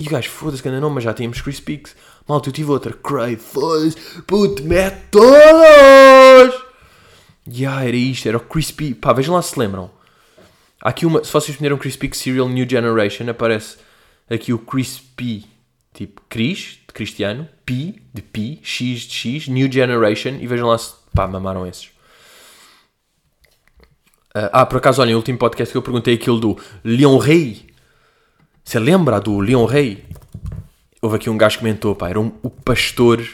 [0.00, 1.96] E o gajo, foda-se, grande nome, mas já tínhamos Crispix.
[2.28, 2.92] Malta, eu tive outra.
[2.92, 6.68] Crave, foda-se, puto, mete todos!
[7.50, 8.94] Yeah, era isto, era o Crispy.
[8.94, 9.90] Pá, vejam lá se lembram.
[10.80, 11.24] Aqui uma.
[11.24, 13.78] Se vocês escolheram Crispy Cereal New Generation, aparece
[14.30, 15.46] aqui o Crispy,
[15.92, 20.78] tipo Cris, de Cristiano, P, de P, X de X, New Generation, e vejam lá
[20.78, 20.92] se.
[21.14, 21.90] pá, mamaram esses.
[24.34, 27.67] ah, por acaso, olha, no último podcast que eu perguntei aquilo do Leon Rey.
[28.68, 30.04] Você lembra do Leon Rey?
[31.00, 33.26] Houve aqui um gajo que comentou, pá, era um, o pastor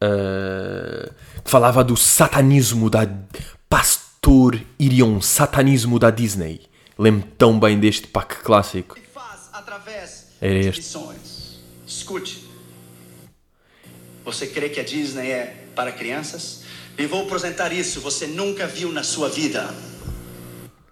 [0.00, 1.12] ah,
[1.44, 3.08] que falava do satanismo da.
[3.68, 6.62] Pastor Irion, satanismo da Disney.
[6.98, 8.98] Lembro tão bem deste, que clássico.
[9.14, 10.98] faz através de este.
[11.86, 12.50] Escute.
[14.24, 16.64] Você crê que a Disney é para crianças?
[16.98, 19.72] E vou apresentar isso, você nunca viu na sua vida.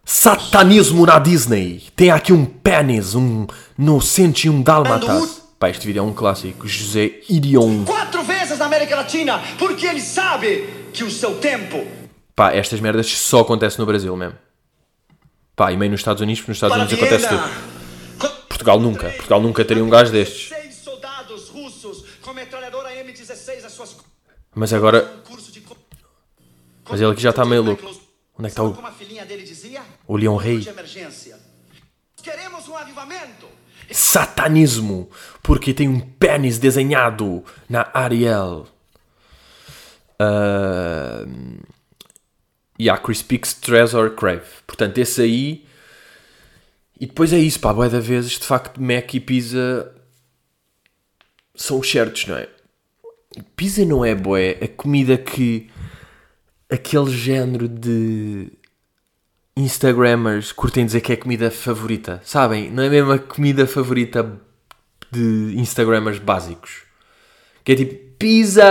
[0.04, 1.84] Satanismo na Disney.
[1.96, 5.42] Tem aqui um pênis, um no 101 Dálmatas.
[5.58, 6.66] Pá, este vídeo é um clássico.
[6.66, 7.84] José Irion.
[7.84, 11.86] Quatro vezes na América Latina, porque ele sabe que o seu tempo
[12.34, 14.38] Pá, estas merdas só acontecem no Brasil mesmo.
[15.54, 18.48] Pá, e meio nos Estados Unidos, porque nos Estados Unidos acontece tudo.
[18.48, 19.10] Portugal nunca.
[19.10, 20.48] Portugal nunca teria um gajo destes.
[20.48, 23.96] Seis soldados russos com metralhadora M16 às suas
[24.54, 25.22] Mas agora,
[26.88, 28.11] Mas ele aqui já tá meio louco.
[28.38, 30.58] Onde é que tá Sabe o- a o Leão Rei?
[30.58, 31.38] De emergência.
[32.22, 33.46] Queremos um avivamento.
[33.90, 35.10] Satanismo.
[35.42, 38.66] Porque tem um pênis desenhado na Ariel.
[40.18, 41.24] Ah,
[42.78, 44.42] E há Chris Pix, Trezor, Crave.
[44.66, 45.66] Portanto, esse aí.
[46.98, 47.72] E depois é isso, pá.
[47.72, 49.92] Boa da vezes, de facto, Mac e Pizza
[51.54, 52.48] são os certos, não é?
[53.56, 54.58] Pizza não é boé.
[54.62, 55.70] A comida que.
[56.72, 58.50] Aquele género de.
[59.54, 62.22] Instagrammers curtem dizer que é comida favorita.
[62.24, 62.70] Sabem?
[62.70, 64.40] Não é mesmo a comida favorita
[65.10, 66.84] de Instagrammers básicos.
[67.62, 68.64] Que é tipo pizza,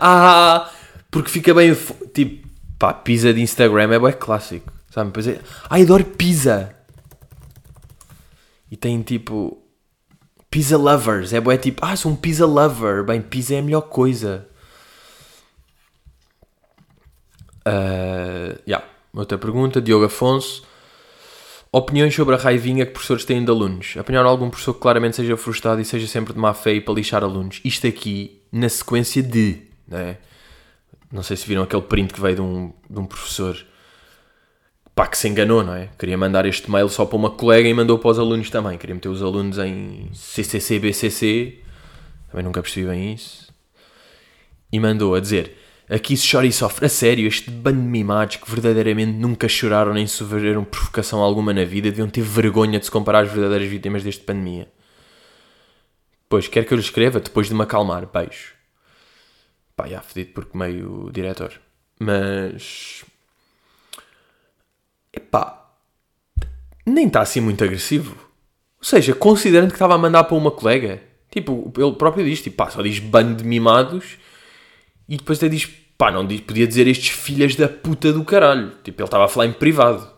[0.00, 0.70] ah,
[1.10, 1.76] porque fica bem.
[2.14, 4.72] Tipo, pá, pizza de Instagram é bem clássico.
[4.90, 5.08] Sabe?
[5.08, 5.38] Depois é,
[5.68, 6.74] ai, adoro pizza.
[8.70, 9.62] E tem tipo.
[10.50, 11.34] Pizza lovers.
[11.34, 13.04] É bué tipo, ah, sou um pizza lover.
[13.04, 14.48] Bem, pizza é a melhor coisa.
[17.66, 18.84] Uh, yeah.
[19.14, 20.64] Outra pergunta, Diogo Afonso.
[21.70, 23.94] Opiniões sobre a raivinha que professores têm de alunos.
[23.96, 26.94] Apanharam algum professor que claramente seja frustrado e seja sempre de má fé e para
[26.94, 27.60] lixar alunos.
[27.64, 29.62] Isto aqui na sequência de.
[29.88, 30.18] Né?
[31.10, 33.56] Não sei se viram aquele print que veio de um, de um professor
[34.94, 35.88] pá, que se enganou, não é?
[35.98, 38.76] Queria mandar este mail só para uma colega e mandou para os alunos também.
[38.78, 41.60] Queria meter os alunos em CCC, BCC.
[42.30, 43.52] Também nunca percebi bem isso.
[44.70, 45.56] E mandou a dizer:
[45.92, 46.86] Aqui se chora e sofre.
[46.86, 51.64] A sério, este bando de mimados que verdadeiramente nunca choraram nem sofreram provocação alguma na
[51.64, 54.72] vida deviam ter vergonha de se comparar às verdadeiras vítimas desta pandemia.
[56.30, 58.06] Pois, quer que eu lhe escreva depois de me acalmar.
[58.06, 58.54] Beijo.
[59.76, 61.60] Pá, já fedido porque meio diretor.
[61.98, 63.04] Mas.
[65.12, 65.74] Epá.
[66.86, 68.16] Nem está assim muito agressivo.
[68.78, 71.02] Ou seja, considerando que estava a mandar para uma colega.
[71.30, 74.16] Tipo, ele próprio diz, tipo, pá, só diz bando de mimados.
[75.06, 78.72] E depois até diz, pá, não podia dizer estes filhas da puta do caralho.
[78.82, 80.10] Tipo, ele estava a falar em privado.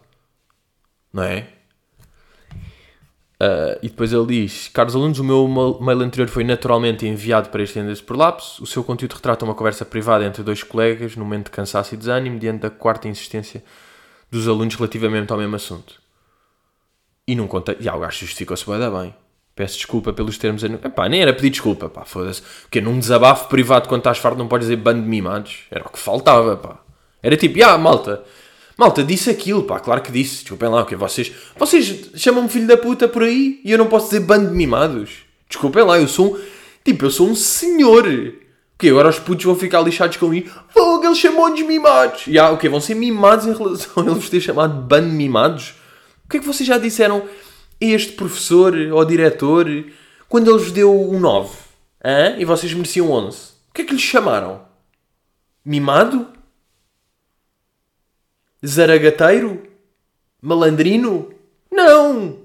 [1.13, 1.49] Não é?
[3.41, 7.51] Ah, e depois ele diz: Caros alunos, o meu ma- mail anterior foi naturalmente enviado
[7.51, 8.63] para este endereço por lapso.
[8.63, 11.97] O seu conteúdo retrata uma conversa privada entre dois colegas no momento de cansaço e
[11.99, 13.63] desânimo, diante da quarta insistência
[14.31, 16.01] dos alunos relativamente ao mesmo assunto.
[17.27, 17.77] E não conta.
[17.81, 19.15] Já, o gajo justificou-se bem.
[19.55, 20.65] Peço desculpa pelos termos.
[20.65, 22.43] Epá, nem era pedir desculpa, pá, foda-se.
[22.63, 25.61] Porque num desabafo privado quando estás farto não podes dizer bando de mimados.
[25.71, 26.81] Era o que faltava, pá.
[27.23, 28.25] Era tipo, ah, malta.
[28.77, 30.41] Malta, disse aquilo, pá, claro que disse.
[30.41, 31.33] Desculpem lá, o que vocês.
[31.57, 35.19] Vocês chamam-me filho da puta por aí e eu não posso dizer bando de mimados.
[35.49, 36.41] Desculpem lá, eu sou um.
[36.85, 38.07] Tipo, eu sou um senhor.
[38.07, 38.89] O quê?
[38.89, 40.51] Agora os putos vão ficar lixados comigo.
[40.71, 42.25] Fogo, ele chamou-nos mimados.
[42.27, 42.69] E ah, o quê?
[42.69, 45.75] Vão ser mimados em relação a eles ter chamado bando de mimados?
[46.25, 47.23] O que é que vocês já disseram
[47.81, 49.67] este professor ou diretor
[50.29, 51.57] quando ele vos deu um 9?
[52.05, 52.37] Hã?
[52.39, 53.39] E vocês mereciam 11?
[53.71, 54.63] O que é que lhe chamaram?
[55.65, 56.29] Mimado?
[58.65, 59.63] Zaragateiro?
[60.41, 61.33] Malandrino?
[61.71, 62.39] Não!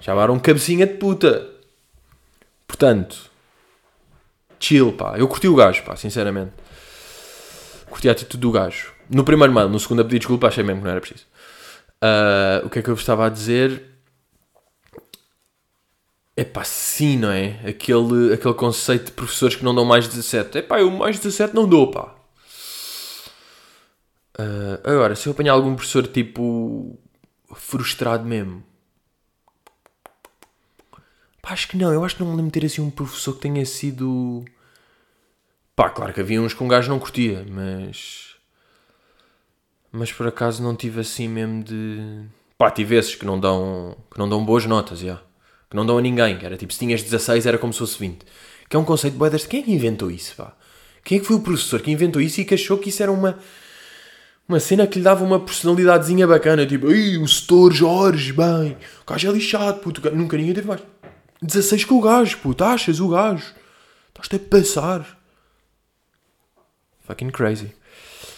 [0.00, 1.50] Chamaram cabecinha de puta.
[2.66, 3.30] Portanto,
[4.58, 5.18] chill, pá.
[5.18, 6.52] Eu curti o gajo, pá, sinceramente.
[7.88, 8.92] Curti a atitude do gajo.
[9.10, 11.26] No primeiro mail, no segundo a pedir desculpa, achei mesmo que não era preciso.
[12.00, 13.82] Ah, o que é que eu vos estava a dizer?
[16.36, 17.60] É pá, sim, não é?
[17.68, 20.58] Aquele, aquele conceito de professores que não dão mais de 17.
[20.58, 22.14] É pá, eu mais de 17 não dou, pá.
[24.38, 26.98] Ah, agora, se eu apanhar algum professor tipo
[27.54, 28.62] frustrado mesmo,
[31.42, 31.92] pá, acho que não.
[31.92, 34.44] Eu acho que não me lembro de ter assim um professor que tenha sido.
[35.76, 38.29] Pá, claro que havia uns que um gajo não curtia, mas.
[39.92, 42.24] Mas por acaso não tive assim mesmo de.
[42.56, 45.20] Pá, tive esses que não dão, que não dão boas notas, já.
[45.68, 46.38] Que não dão a ninguém.
[46.42, 48.24] Era tipo, se tinhas 16 era como se fosse 20.
[48.68, 49.48] Que é um conceito de deste.
[49.48, 50.54] Quem é que inventou isso, pá?
[51.02, 53.10] Quem é que foi o professor que inventou isso e que achou que isso era
[53.10, 53.38] uma.
[54.48, 59.10] uma cena que lhe dava uma personalidadezinha bacana, tipo, ei, o setor Jorge, bem, o
[59.10, 60.82] gajo é lixado, puto, nunca ninguém teve mais.
[61.42, 63.54] 16 com o gajo, puto, achas o gajo?
[64.08, 65.18] Estás-te a passar.
[67.06, 67.72] Fucking crazy.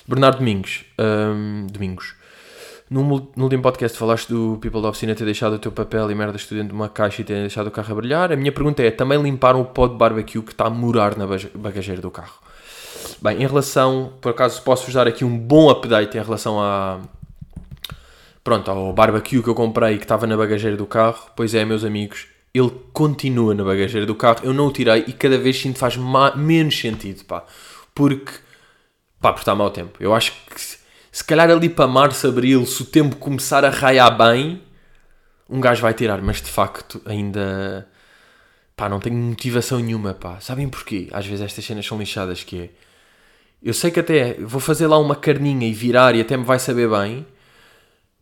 [0.07, 2.15] Bernardo Domingos, hum, Domingos,
[2.91, 3.03] no,
[3.35, 6.37] no último podcast falaste do People da Oficina ter deixado o teu papel e merda
[6.37, 8.33] estudante de uma caixa e terem deixado o carro a brilhar.
[8.33, 11.27] A minha pergunta é, também limparam o pó de barbecue que está a morar na
[11.55, 12.35] bagageira do carro?
[13.23, 17.01] Bem, em relação, por acaso posso-vos dar aqui um bom update em relação a
[18.45, 21.31] pronto, ao barbecue que eu comprei que estava na bagageira do carro.
[21.37, 24.41] Pois é, meus amigos, ele continua na bagageira do carro.
[24.43, 25.97] Eu não o tirei e cada vez sinto faz
[26.37, 27.45] menos sentido, pá.
[27.95, 28.33] Porque,
[29.23, 29.97] pá, porque está mau tempo.
[30.01, 30.61] Eu acho que
[31.13, 34.63] se calhar ali para março, abril, se o tempo começar a raiar bem,
[35.49, 36.21] um gajo vai tirar.
[36.21, 37.89] Mas de facto, ainda,
[38.77, 40.41] pá, não tenho motivação nenhuma, pá.
[40.41, 41.09] Sabem porquê?
[41.13, 42.71] Às vezes estas cenas são lixadas que é
[43.63, 46.59] eu sei que até vou fazer lá uma carninha e virar e até me vai
[46.59, 47.25] saber bem,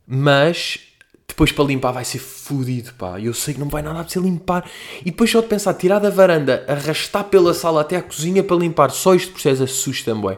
[0.05, 0.79] mas
[1.27, 3.19] depois para limpar vai ser fodido, pá.
[3.19, 4.69] Eu sei que não vai nada a ser limpar.
[5.01, 8.55] E depois só de pensar, tirar da varanda, arrastar pela sala até à cozinha para
[8.55, 10.37] limpar, só este processo assusta-me.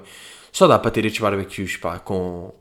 [0.54, 2.54] Só dá para ter estes barbecues, pá, com...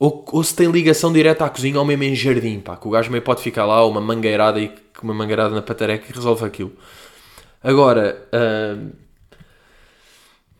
[0.00, 2.90] Ou, ou se tem ligação direta à cozinha ou mesmo em jardim, pá, que o
[2.90, 4.68] gajo meio pode ficar lá, uma mangueirada e
[5.00, 6.72] uma mangueirada na patareca e resolve aquilo.
[7.62, 8.90] Agora, uh,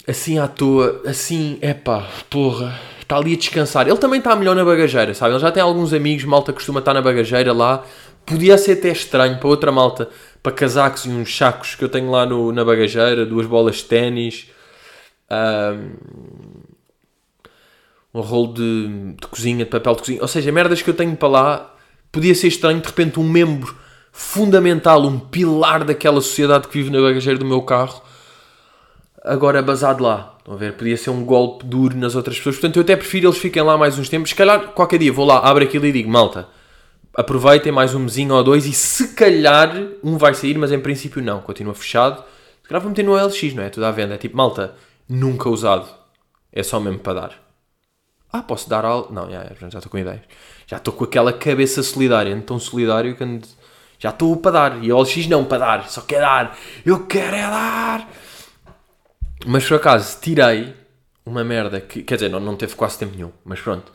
[0.06, 3.88] assim à toa, assim, é pá, porra, está ali a descansar.
[3.88, 5.32] Ele também está melhor na bagageira, sabe?
[5.32, 7.84] Ele já tem alguns amigos, malta costuma estar na bagageira lá.
[8.24, 10.08] Podia ser até estranho para outra malta,
[10.40, 13.86] para casacos e uns sacos que eu tenho lá no, na bagageira, duas bolas de
[13.86, 14.46] ténis,
[18.14, 21.16] um, rolo de, de cozinha, de papel de cozinha, ou seja, merdas que eu tenho
[21.16, 21.74] para lá.
[22.10, 23.74] Podia ser estranho, de repente, um membro
[24.12, 28.02] fundamental, um pilar daquela sociedade que vive na bagageira do meu carro
[29.24, 30.34] agora basado lá.
[30.38, 30.74] Estão a ver?
[30.74, 32.56] Podia ser um golpe duro nas outras pessoas.
[32.56, 34.30] Portanto, eu até prefiro eles fiquem lá mais uns tempos.
[34.30, 36.48] Se calhar, qualquer dia vou lá, abro aquilo e digo, malta,
[37.14, 41.22] aproveitem mais um mesinho ou dois e se calhar um vai sair, mas em princípio
[41.22, 41.40] não.
[41.40, 42.22] Continua fechado.
[42.62, 43.68] Se calhar vou meter no LX, não é?
[43.68, 44.14] Tudo à venda.
[44.14, 44.74] É tipo, malta,
[45.12, 45.88] nunca usado.
[46.52, 47.40] É só mesmo para dar.
[48.32, 49.12] Ah, posso dar algo?
[49.12, 50.22] Não, já, estou com ideias.
[50.66, 53.40] Já estou com aquela cabeça solidária, tão solidário que
[53.98, 54.82] já estou para dar.
[54.82, 56.56] E o LX não para dar, só quer dar.
[56.84, 58.08] Eu quero é dar.
[59.46, 60.74] Mas por acaso tirei
[61.26, 63.92] uma merda que, quer dizer, não, não teve quase tempo nenhum, mas pronto.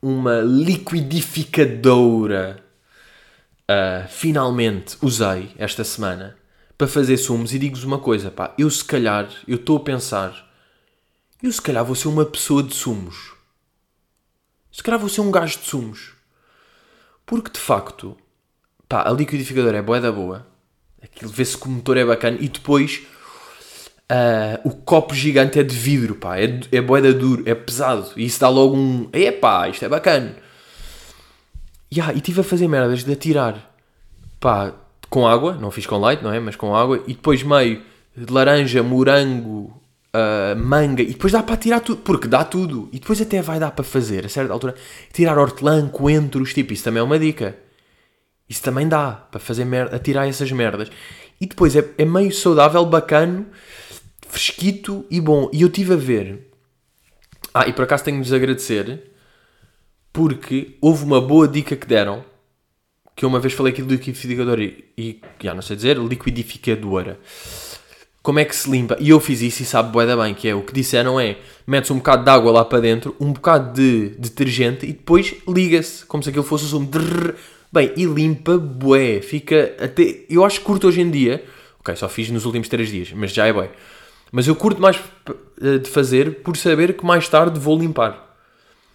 [0.00, 2.64] Uma liquidificadora
[3.70, 6.36] uh, finalmente usei esta semana
[6.82, 10.52] para fazer sumos e digo-vos uma coisa, pá, eu se calhar, eu estou a pensar,
[11.40, 13.34] eu se calhar vou ser uma pessoa de sumos.
[14.72, 16.10] Se calhar vou ser um gajo de sumos.
[17.24, 18.16] Porque de facto,
[18.88, 20.44] pá, a liquidificadora é boa da boa.
[21.00, 23.02] Aquilo vê-se que o motor é bacana e depois
[24.10, 28.26] Uh, o copo gigante é de vidro, pá, é, é boeda duro, é pesado, e
[28.26, 29.08] isso dá logo um.
[29.10, 30.36] Epá, isto é bacana.
[31.90, 33.72] Yeah, e estive a fazer merdas de atirar,
[34.38, 34.74] pá,
[35.12, 36.40] com água, não fiz com leite, não é?
[36.40, 37.82] Mas com água, e depois meio
[38.16, 39.78] de laranja, morango,
[40.14, 43.60] uh, manga, e depois dá para tirar tudo, porque dá tudo, e depois até vai
[43.60, 44.74] dar para fazer, a certa altura,
[45.12, 47.54] tirar hortelã, coentros, tipo, isso também é uma dica.
[48.48, 50.90] Isso também dá para fazer merda, atirar essas merdas.
[51.40, 53.46] E depois é, é meio saudável, bacano
[54.32, 55.50] fresquito e bom.
[55.52, 56.48] E eu estive a ver.
[57.52, 59.12] Ah, e por acaso tenho de vos agradecer
[60.10, 62.24] porque houve uma boa dica que deram.
[63.14, 67.18] Que eu uma vez falei aqui do liquidificador e, e já não sei dizer, liquidificadora.
[68.22, 68.96] Como é que se limpa?
[69.00, 71.38] E eu fiz isso e sabe bué da bem, que é o que disseram é,
[71.66, 76.06] metes um bocado de água lá para dentro, um bocado de detergente e depois liga-se,
[76.06, 76.88] como se aquilo fosse o sumo.
[77.72, 81.42] Bem, e limpa bué, fica até, eu acho que curto hoje em dia,
[81.80, 83.70] ok, só fiz nos últimos 3 dias, mas já é bué
[84.32, 84.98] mas eu curto mais
[85.60, 88.31] eh, de fazer por saber que mais tarde vou limpar.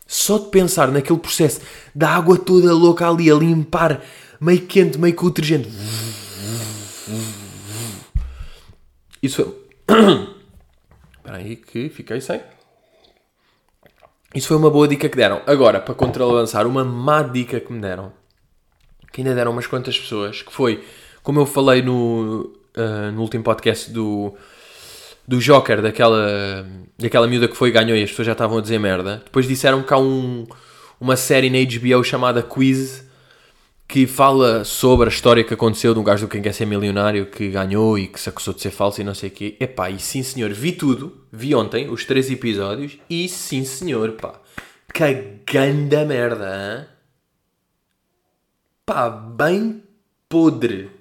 [0.07, 1.59] Só de pensar naquele processo
[1.93, 4.01] da água toda louca ali a limpar,
[4.39, 5.69] meio quente, meio com detergente.
[9.21, 9.67] Isso foi.
[11.17, 12.41] Espera aí que fiquei sem.
[14.33, 15.41] Isso foi uma boa dica que deram.
[15.45, 18.13] Agora, para contrabalançar, uma má dica que me deram,
[19.11, 20.83] que ainda deram umas quantas pessoas, que foi,
[21.23, 24.35] como eu falei no, uh, no último podcast do
[25.27, 26.65] do Joker, daquela,
[26.97, 29.21] daquela miúda que foi e ganhou e as pessoas já estavam a dizer merda.
[29.25, 30.45] Depois disseram que há um,
[30.99, 33.05] uma série na HBO chamada Quiz
[33.87, 37.27] que fala sobre a história que aconteceu de um gajo do Quem Quer Ser Milionário
[37.27, 39.57] que ganhou e que se acusou de ser falso e não sei o quê.
[39.59, 44.41] Epá, e sim senhor, vi tudo, vi ontem os três episódios e sim senhor, pá,
[44.89, 46.97] caganda merda, hein?
[48.85, 49.83] pá, bem
[50.27, 50.96] podre.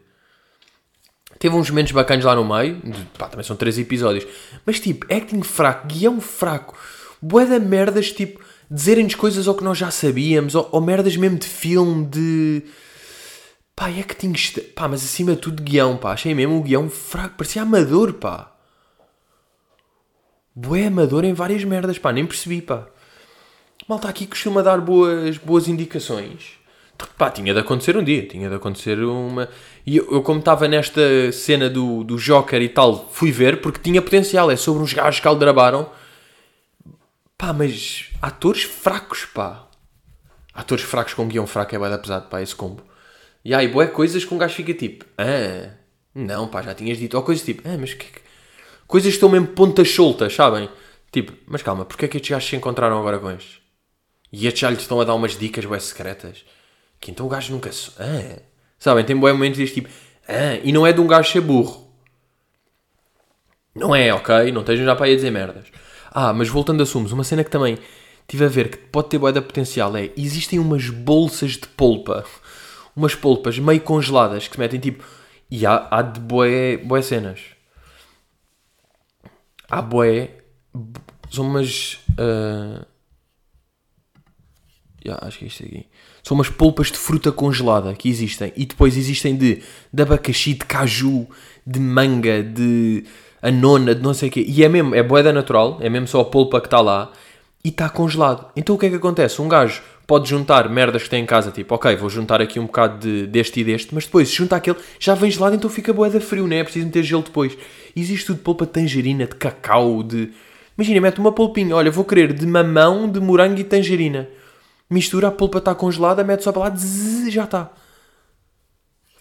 [1.46, 2.82] Teve uns momentos bacanas lá no meio,
[3.16, 4.26] pá, também são três episódios,
[4.66, 6.76] mas tipo, acting fraco, guião fraco,
[7.22, 11.38] Bué da merdas, tipo, dizerem-nos coisas ao que nós já sabíamos, ou, ou merdas mesmo
[11.38, 12.64] de filme, de...
[13.76, 13.86] Pá,
[14.18, 14.54] tinhas...
[14.74, 16.14] Pá, mas acima de tudo guião, pá.
[16.14, 18.52] Achei mesmo o guião fraco, parecia amador, pá.
[20.52, 22.88] Bué amador em várias merdas, pá, nem percebi, pá.
[23.88, 26.58] Malta aqui costuma dar boas, boas indicações.
[27.18, 29.48] Pá, tinha de acontecer um dia, tinha de acontecer uma.
[29.86, 33.80] E eu, eu como estava nesta cena do, do Joker e tal, fui ver porque
[33.80, 34.50] tinha potencial.
[34.50, 35.90] É sobre uns gajos que aldrabaram.
[37.36, 39.68] Pá, mas atores fracos, pá.
[40.54, 42.82] Atores fracos com guião fraco é bem da pesado, pá, esse combo.
[43.44, 45.70] E aí, boé coisas que um gajo fica tipo, ah,
[46.14, 47.16] não, pá, já tinhas dito.
[47.16, 48.06] Ou coisas tipo, ah, mas que.
[48.86, 50.68] Coisas que estão mesmo pontas soltas, sabem?
[51.12, 53.60] Tipo, mas calma, porque é que estes gajos se encontraram agora com estes?
[54.32, 56.44] E estes já lhes estão a dar umas dicas bem secretas.
[57.00, 57.70] Que então o gajo nunca.
[57.98, 58.40] Ah.
[58.78, 59.88] Sabem, tem bons momentos deste tipo.
[60.28, 60.60] Ah.
[60.62, 61.86] E não é de um gajo ser burro.
[63.74, 64.50] Não é, ok?
[64.52, 65.66] Não estejam já para aí a dizer merdas.
[66.10, 67.78] Ah, mas voltando a sumos, uma cena que também
[68.26, 70.10] tive a ver que pode ter boeda potencial é.
[70.16, 72.24] Existem umas bolsas de polpa.
[72.96, 75.04] Umas polpas meio congeladas que se metem tipo.
[75.50, 77.40] E há, há de boé, boé cenas.
[79.68, 80.30] Há boé.
[81.30, 82.00] São umas.
[82.12, 82.84] Uh,
[85.04, 85.86] yeah, acho que é isto aqui.
[86.26, 88.52] São umas polpas de fruta congelada que existem.
[88.56, 89.62] E depois existem de,
[89.92, 91.24] de abacaxi, de caju,
[91.64, 93.04] de manga, de
[93.40, 94.44] anona, de não sei o quê.
[94.44, 97.12] E é mesmo, é boeda natural, é mesmo só a polpa que está lá.
[97.62, 98.50] E está congelado.
[98.56, 99.40] Então o que é que acontece?
[99.40, 102.66] Um gajo pode juntar merdas que tem em casa, tipo, ok, vou juntar aqui um
[102.66, 105.92] bocado de, deste e deste, mas depois, se junta aquele, já vem gelado, então fica
[105.92, 106.58] boeda frio, não é?
[106.58, 107.56] É preciso meter gelo depois.
[107.94, 110.32] Existe tudo de polpa de tangerina, de cacau, de...
[110.76, 114.28] Imagina, mete uma polpinha, olha, vou querer de mamão, de morango e tangerina
[114.88, 117.70] mistura, a polpa está congelada, mete só para lá, zzz, já está.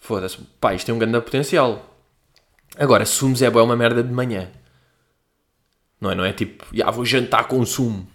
[0.00, 1.94] Foda-se, pá, isto tem um grande potencial.
[2.78, 4.50] Agora, sumos é boa, é uma merda de manhã.
[6.00, 6.14] Não é?
[6.14, 8.06] Não é tipo, já vou jantar com sumo.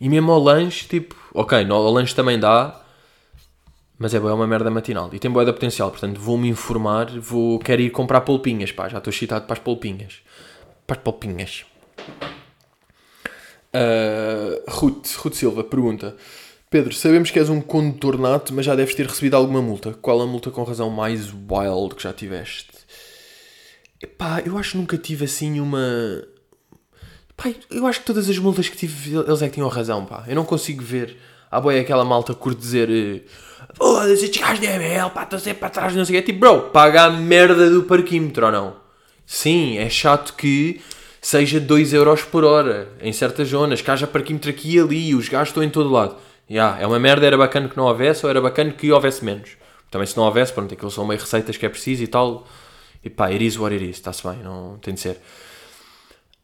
[0.00, 2.80] E mesmo ao lanche, tipo, ok, ao lanche também dá,
[3.98, 5.08] mas é boa, é uma merda matinal.
[5.12, 8.98] E tem boa da potencial, portanto vou-me informar, vou, quero ir comprar polpinhas, pá, já
[8.98, 10.22] estou excitado para as polpinhas.
[10.86, 11.64] Para as polpinhas.
[13.74, 16.16] Uh, Ruth, Ruth Silva pergunta:
[16.70, 19.92] Pedro, sabemos que és um condutor nato, mas já deves ter recebido alguma multa.
[20.00, 22.68] Qual a multa com razão mais wild que já tiveste?
[24.00, 26.24] Epá, eu acho que nunca tive assim uma.
[27.36, 30.24] Pá, eu acho que todas as multas que tive, eles é que tinham razão, pá.
[30.28, 31.16] Eu não consigo ver.
[31.50, 32.88] a boia aquela malta curto dizer.
[32.90, 33.22] Eh,
[33.74, 36.26] Foda-se, estes gajos de ML, pá, estão sempre para trás, não sei o quê.
[36.26, 38.76] Tipo, bro, paga a merda do parquímetro ou não?
[39.26, 40.80] Sim, é chato que
[41.24, 45.26] seja 2 euros por hora em certas zonas, que haja parquímetro aqui e ali, os
[45.26, 46.16] gajos estão em todo lado.
[46.50, 49.52] Yeah, é uma merda, era bacana que não houvesse ou era bacana que houvesse menos.
[49.90, 52.46] Também se não houvesse, pronto, aquilo são meio receitas que é preciso e tal.
[53.02, 55.18] E pá, it is what it is, está-se bem, não tem de ser.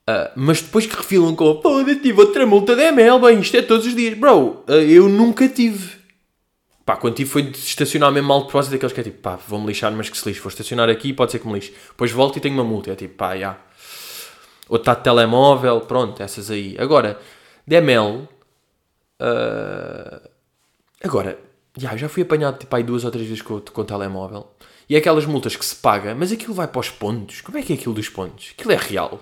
[0.09, 3.59] Uh, mas depois que refilam com pô, eu tive outra multa de ML, bem, isto
[3.59, 4.17] é todos os dias.
[4.17, 6.01] Bro, uh, eu nunca tive.
[6.87, 9.39] Pá, quando tive foi de estacionar mesmo mal de propósito, daqueles que é tipo, pá,
[9.47, 11.75] vou-me lixar, mas que se lixe, vou estacionar aqui, pode ser que me lixe.
[11.91, 13.35] Depois volto e tenho uma multa, é tipo, pá, já.
[13.35, 13.70] Yeah
[14.71, 16.77] ou está de telemóvel, pronto, essas aí.
[16.79, 17.19] Agora,
[17.67, 18.29] DML,
[19.21, 20.29] uh,
[21.03, 21.37] agora,
[21.77, 24.47] já, já fui apanhado tipo, aí duas ou três vezes com, com o telemóvel.
[24.89, 27.41] E aquelas multas que se paga, mas aquilo vai para os pontos.
[27.41, 28.53] Como é que é aquilo dos pontos?
[28.57, 29.21] Aquilo é real.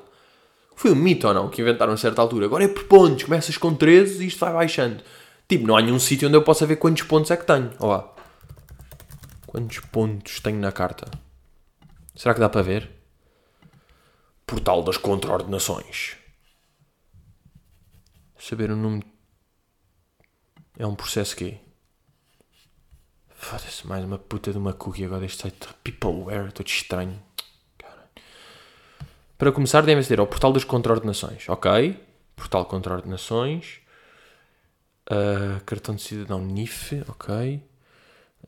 [0.77, 2.45] Foi um mito ou não que inventaram a certa altura.
[2.45, 3.25] Agora é por pontos.
[3.25, 5.03] Começas com 13 e isto vai baixando.
[5.49, 7.71] Tipo, não há nenhum sítio onde eu possa ver quantos pontos é que tenho.
[7.81, 8.15] Olha lá.
[9.47, 11.11] Quantos pontos tenho na carta?
[12.15, 12.98] Será que dá para ver?
[14.49, 16.17] Portal das Contraordenações.
[18.39, 19.05] Saber o nome.
[20.79, 21.59] É um processo quê?
[23.29, 25.27] Foda-se, mais uma puta de uma cookie agora.
[25.27, 27.23] Este site Peopleware, todo estranho.
[29.37, 31.47] Para começar, devem ser ao Portal das Contraordenações.
[31.51, 32.03] Ok.
[32.35, 33.81] Portal Contraordenações.
[35.11, 37.05] Uh, cartão de cidadão NIF.
[37.07, 37.63] Ok.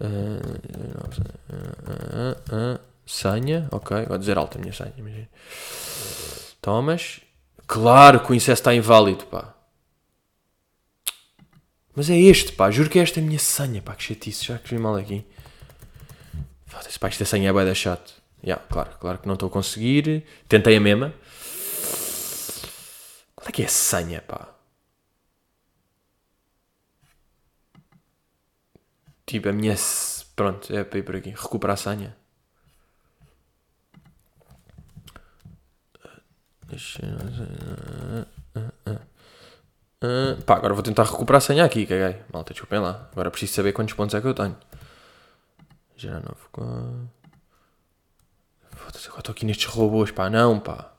[0.00, 0.40] Uh,
[2.50, 3.68] uh, senha.
[3.70, 4.06] Ok.
[4.06, 4.92] Vou dizer alta a minha senha.
[4.96, 5.28] Imagina.
[6.60, 7.20] Tomas.
[7.66, 9.54] Claro que o incesso está inválido, pá.
[11.94, 12.70] Mas é este, pá.
[12.70, 13.94] Juro que é esta a minha senha, pá.
[13.94, 14.44] Que chatice.
[14.46, 15.24] Já escrevi mal aqui.
[16.66, 17.08] Foda-se, pá.
[17.08, 18.14] Esta senha é bem da chato.
[18.42, 20.24] Yeah, claro, claro que não estou a conseguir.
[20.48, 21.14] Tentei a mesma.
[23.34, 24.48] Qual é que é a senha, pá?
[29.26, 29.74] Tipo, a minha...
[30.34, 31.30] Pronto, é para ir por aqui.
[31.30, 32.19] Recuperar a senha.
[40.46, 42.20] Pá, agora vou tentar recuperar a senha aqui, caguei.
[42.32, 43.08] Malta, desculpem lá.
[43.12, 44.56] Agora preciso saber quantos pontos é que eu tenho.
[45.96, 47.06] Já novo com
[48.70, 50.30] Foda-se, agora estou aqui nestes robôs, pá.
[50.30, 50.92] Não, pá.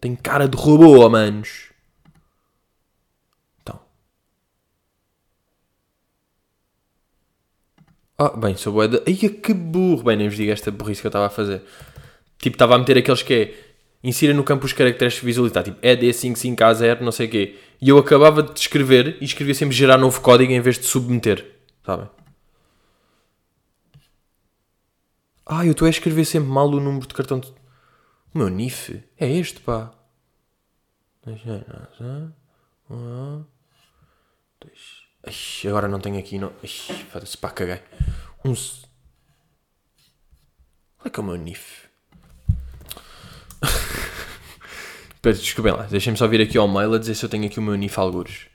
[0.00, 1.70] Tem cara de robô, manos.
[3.62, 3.80] Então.
[8.18, 9.02] ó bem, sou boeda.
[9.06, 10.02] Ai, que burro.
[10.02, 11.62] Bem, nem vos digo esta burrice que eu estava a fazer.
[12.38, 13.71] Tipo, estava a meter aqueles que é
[14.02, 15.62] Insira no campo os caracteres que visualizar.
[15.62, 17.58] Tipo, ED55A0, não sei o quê.
[17.80, 21.46] E eu acabava de escrever e escrevia sempre gerar novo código em vez de submeter.
[21.84, 22.08] Sabem?
[25.46, 27.48] Ah, eu estou a escrever sempre mal o número de cartão de...
[28.34, 29.92] O meu NIF é este, pá.
[32.90, 33.44] Um,
[34.60, 35.64] dois.
[35.66, 36.38] Agora não tenho aqui.
[36.38, 36.52] Não.
[37.10, 37.80] Foda-se, pá, caguei.
[38.44, 38.54] Um.
[40.96, 41.91] Qual é que é o meu NIF?
[45.22, 45.84] Desculpem lá.
[45.84, 47.98] Deixem-me só vir aqui ao mail a dizer se eu tenho aqui o meu NIF
[47.98, 48.46] algures.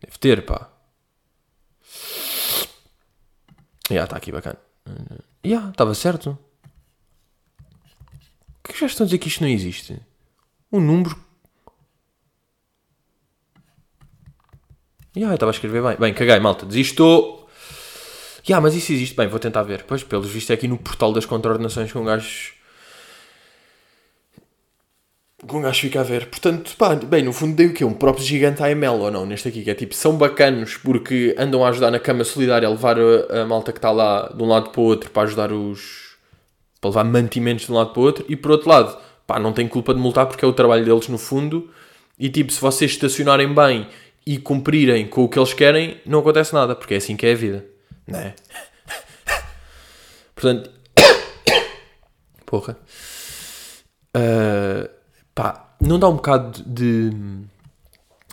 [0.00, 0.70] Deve ter, pá.
[3.88, 4.58] Já, yeah, está aqui bacana.
[4.86, 4.94] Já,
[5.44, 6.30] yeah, estava certo.
[6.30, 6.38] O
[8.64, 10.00] que é que já estão a dizer que isto não existe?
[10.70, 11.16] O número.
[15.14, 15.96] Já, yeah, estava a escrever bem.
[15.96, 16.66] Bem, caguei, malta.
[16.66, 17.45] Desistou.
[18.48, 19.16] Yeah, mas isso existe.
[19.16, 19.84] Bem, vou tentar ver.
[19.84, 22.56] Pois, pelos vistos, é aqui no portal das contraordenações com um gajo
[25.46, 26.26] com um gajo fica a ver.
[26.26, 27.84] Portanto, pá, bem, no fundo dei o quê?
[27.84, 29.26] Um próprio gigante AML ou não?
[29.26, 32.70] Neste aqui, que é tipo, são bacanos porque andam a ajudar na cama solidária a
[32.70, 35.52] levar a, a malta que está lá de um lado para o outro para ajudar
[35.52, 36.16] os.
[36.80, 38.24] para levar mantimentos de um lado para o outro.
[38.28, 41.08] E por outro lado, pá, não tem culpa de multar porque é o trabalho deles
[41.08, 41.70] no fundo.
[42.18, 43.86] E tipo, se vocês estacionarem bem
[44.26, 47.32] e cumprirem com o que eles querem, não acontece nada, porque é assim que é
[47.32, 47.64] a vida,
[48.06, 48.34] não é?
[50.34, 50.70] Portanto,
[52.46, 52.78] porra.
[54.16, 54.96] Uh,
[55.36, 57.10] Pá, não dá um bocado de.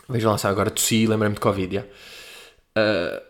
[0.08, 1.82] Veja lá agora tossi, lembrei-me de Covid, já.
[1.82, 3.22] Uh,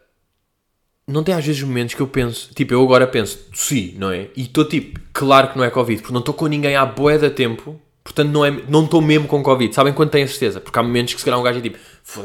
[1.08, 4.30] não tem às vezes momentos que eu penso, tipo, eu agora penso, tossi, não é?
[4.36, 7.18] E estou tipo, claro que não é Covid, porque não estou com ninguém há boé
[7.18, 9.74] da tempo, portanto não estou é, não mesmo com Covid.
[9.74, 10.60] Sabem quando tenho a certeza?
[10.60, 11.78] Porque há momentos que se calhar um gajo é tipo,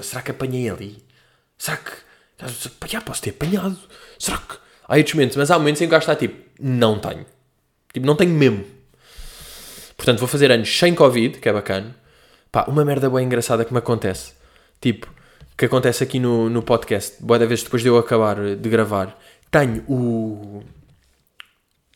[0.04, 1.04] será que apanhei ali?
[1.58, 1.92] Será que.
[2.88, 3.78] Já posso ter apanhado?
[4.20, 4.58] Será que.
[4.88, 7.26] Há outros momentos, mas há momentos em que o gajo está tipo, não tenho.
[7.94, 8.66] Tipo, não tenho mesmo.
[9.96, 11.96] Portanto, vou fazer anos sem Covid, que é bacana.
[12.52, 14.34] Pá, uma merda bem engraçada que me acontece.
[14.82, 15.08] Tipo,
[15.56, 17.22] que acontece aqui no, no podcast.
[17.22, 19.20] Boa da vez depois de eu acabar de gravar.
[19.52, 20.64] Tenho o,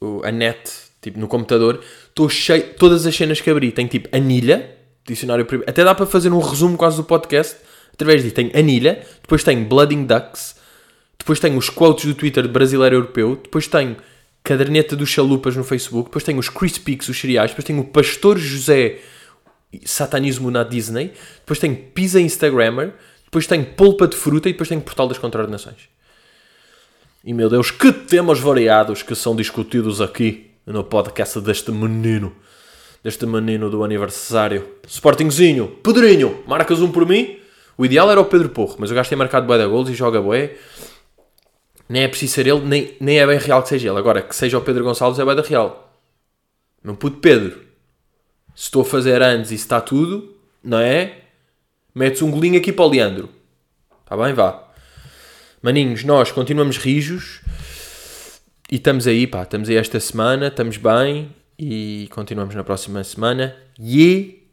[0.02, 0.70] o a net,
[1.02, 1.84] tipo, no computador.
[2.10, 3.72] Estou cheio, todas as cenas que abri.
[3.72, 4.70] Tenho tipo anilha,
[5.08, 5.70] dicionário primeiro.
[5.70, 7.56] Até dá para fazer um resumo quase do podcast.
[7.94, 9.04] Através disso tenho anilha.
[9.22, 10.62] Depois tenho Blooding Ducks.
[11.24, 13.40] Depois tenho os quotes do Twitter brasileiro europeu.
[13.42, 13.96] Depois tenho
[14.44, 17.86] Caderneta dos Chalupas no Facebook, depois tenho os Chris Peaks, os cereais, depois tenho o
[17.86, 19.00] Pastor José
[19.86, 22.94] Satanismo na Disney, depois tenho Pizza Instagrammer,
[23.24, 25.88] depois tenho Polpa de Fruta e depois tenho Portal das Contraordenações.
[27.24, 32.36] E meu Deus, que temas variados que são discutidos aqui no podcast deste menino.
[33.02, 34.68] Deste menino do aniversário.
[34.86, 37.40] Sportingzinho, Pedrinho, marcas um por mim?
[37.78, 39.94] O ideal era o Pedro Porro, mas o gajo tem marcado bué da gols e
[39.94, 40.56] joga bué
[41.88, 44.00] nem é preciso ser ele, nem, nem é bem real que seja ele.
[44.00, 45.94] Agora, que seja o Pedro Gonçalves é bem da real.
[46.84, 47.62] Meu puto Pedro,
[48.56, 51.22] se estou a fazer anos e se está tudo, não é?
[51.94, 53.30] Metes um golinho aqui para o Leandro.
[54.04, 54.34] Está bem?
[54.34, 54.64] Vá.
[55.62, 57.42] Maninhos, nós continuamos rijos
[58.72, 59.44] e estamos aí, pá.
[59.44, 63.56] Estamos aí esta semana, estamos bem e continuamos na próxima semana.
[63.80, 64.44] Ye,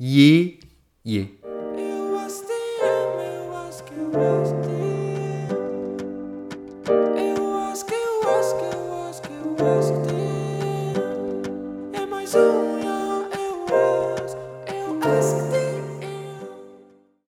[0.00, 0.60] ye,
[1.04, 1.35] ye.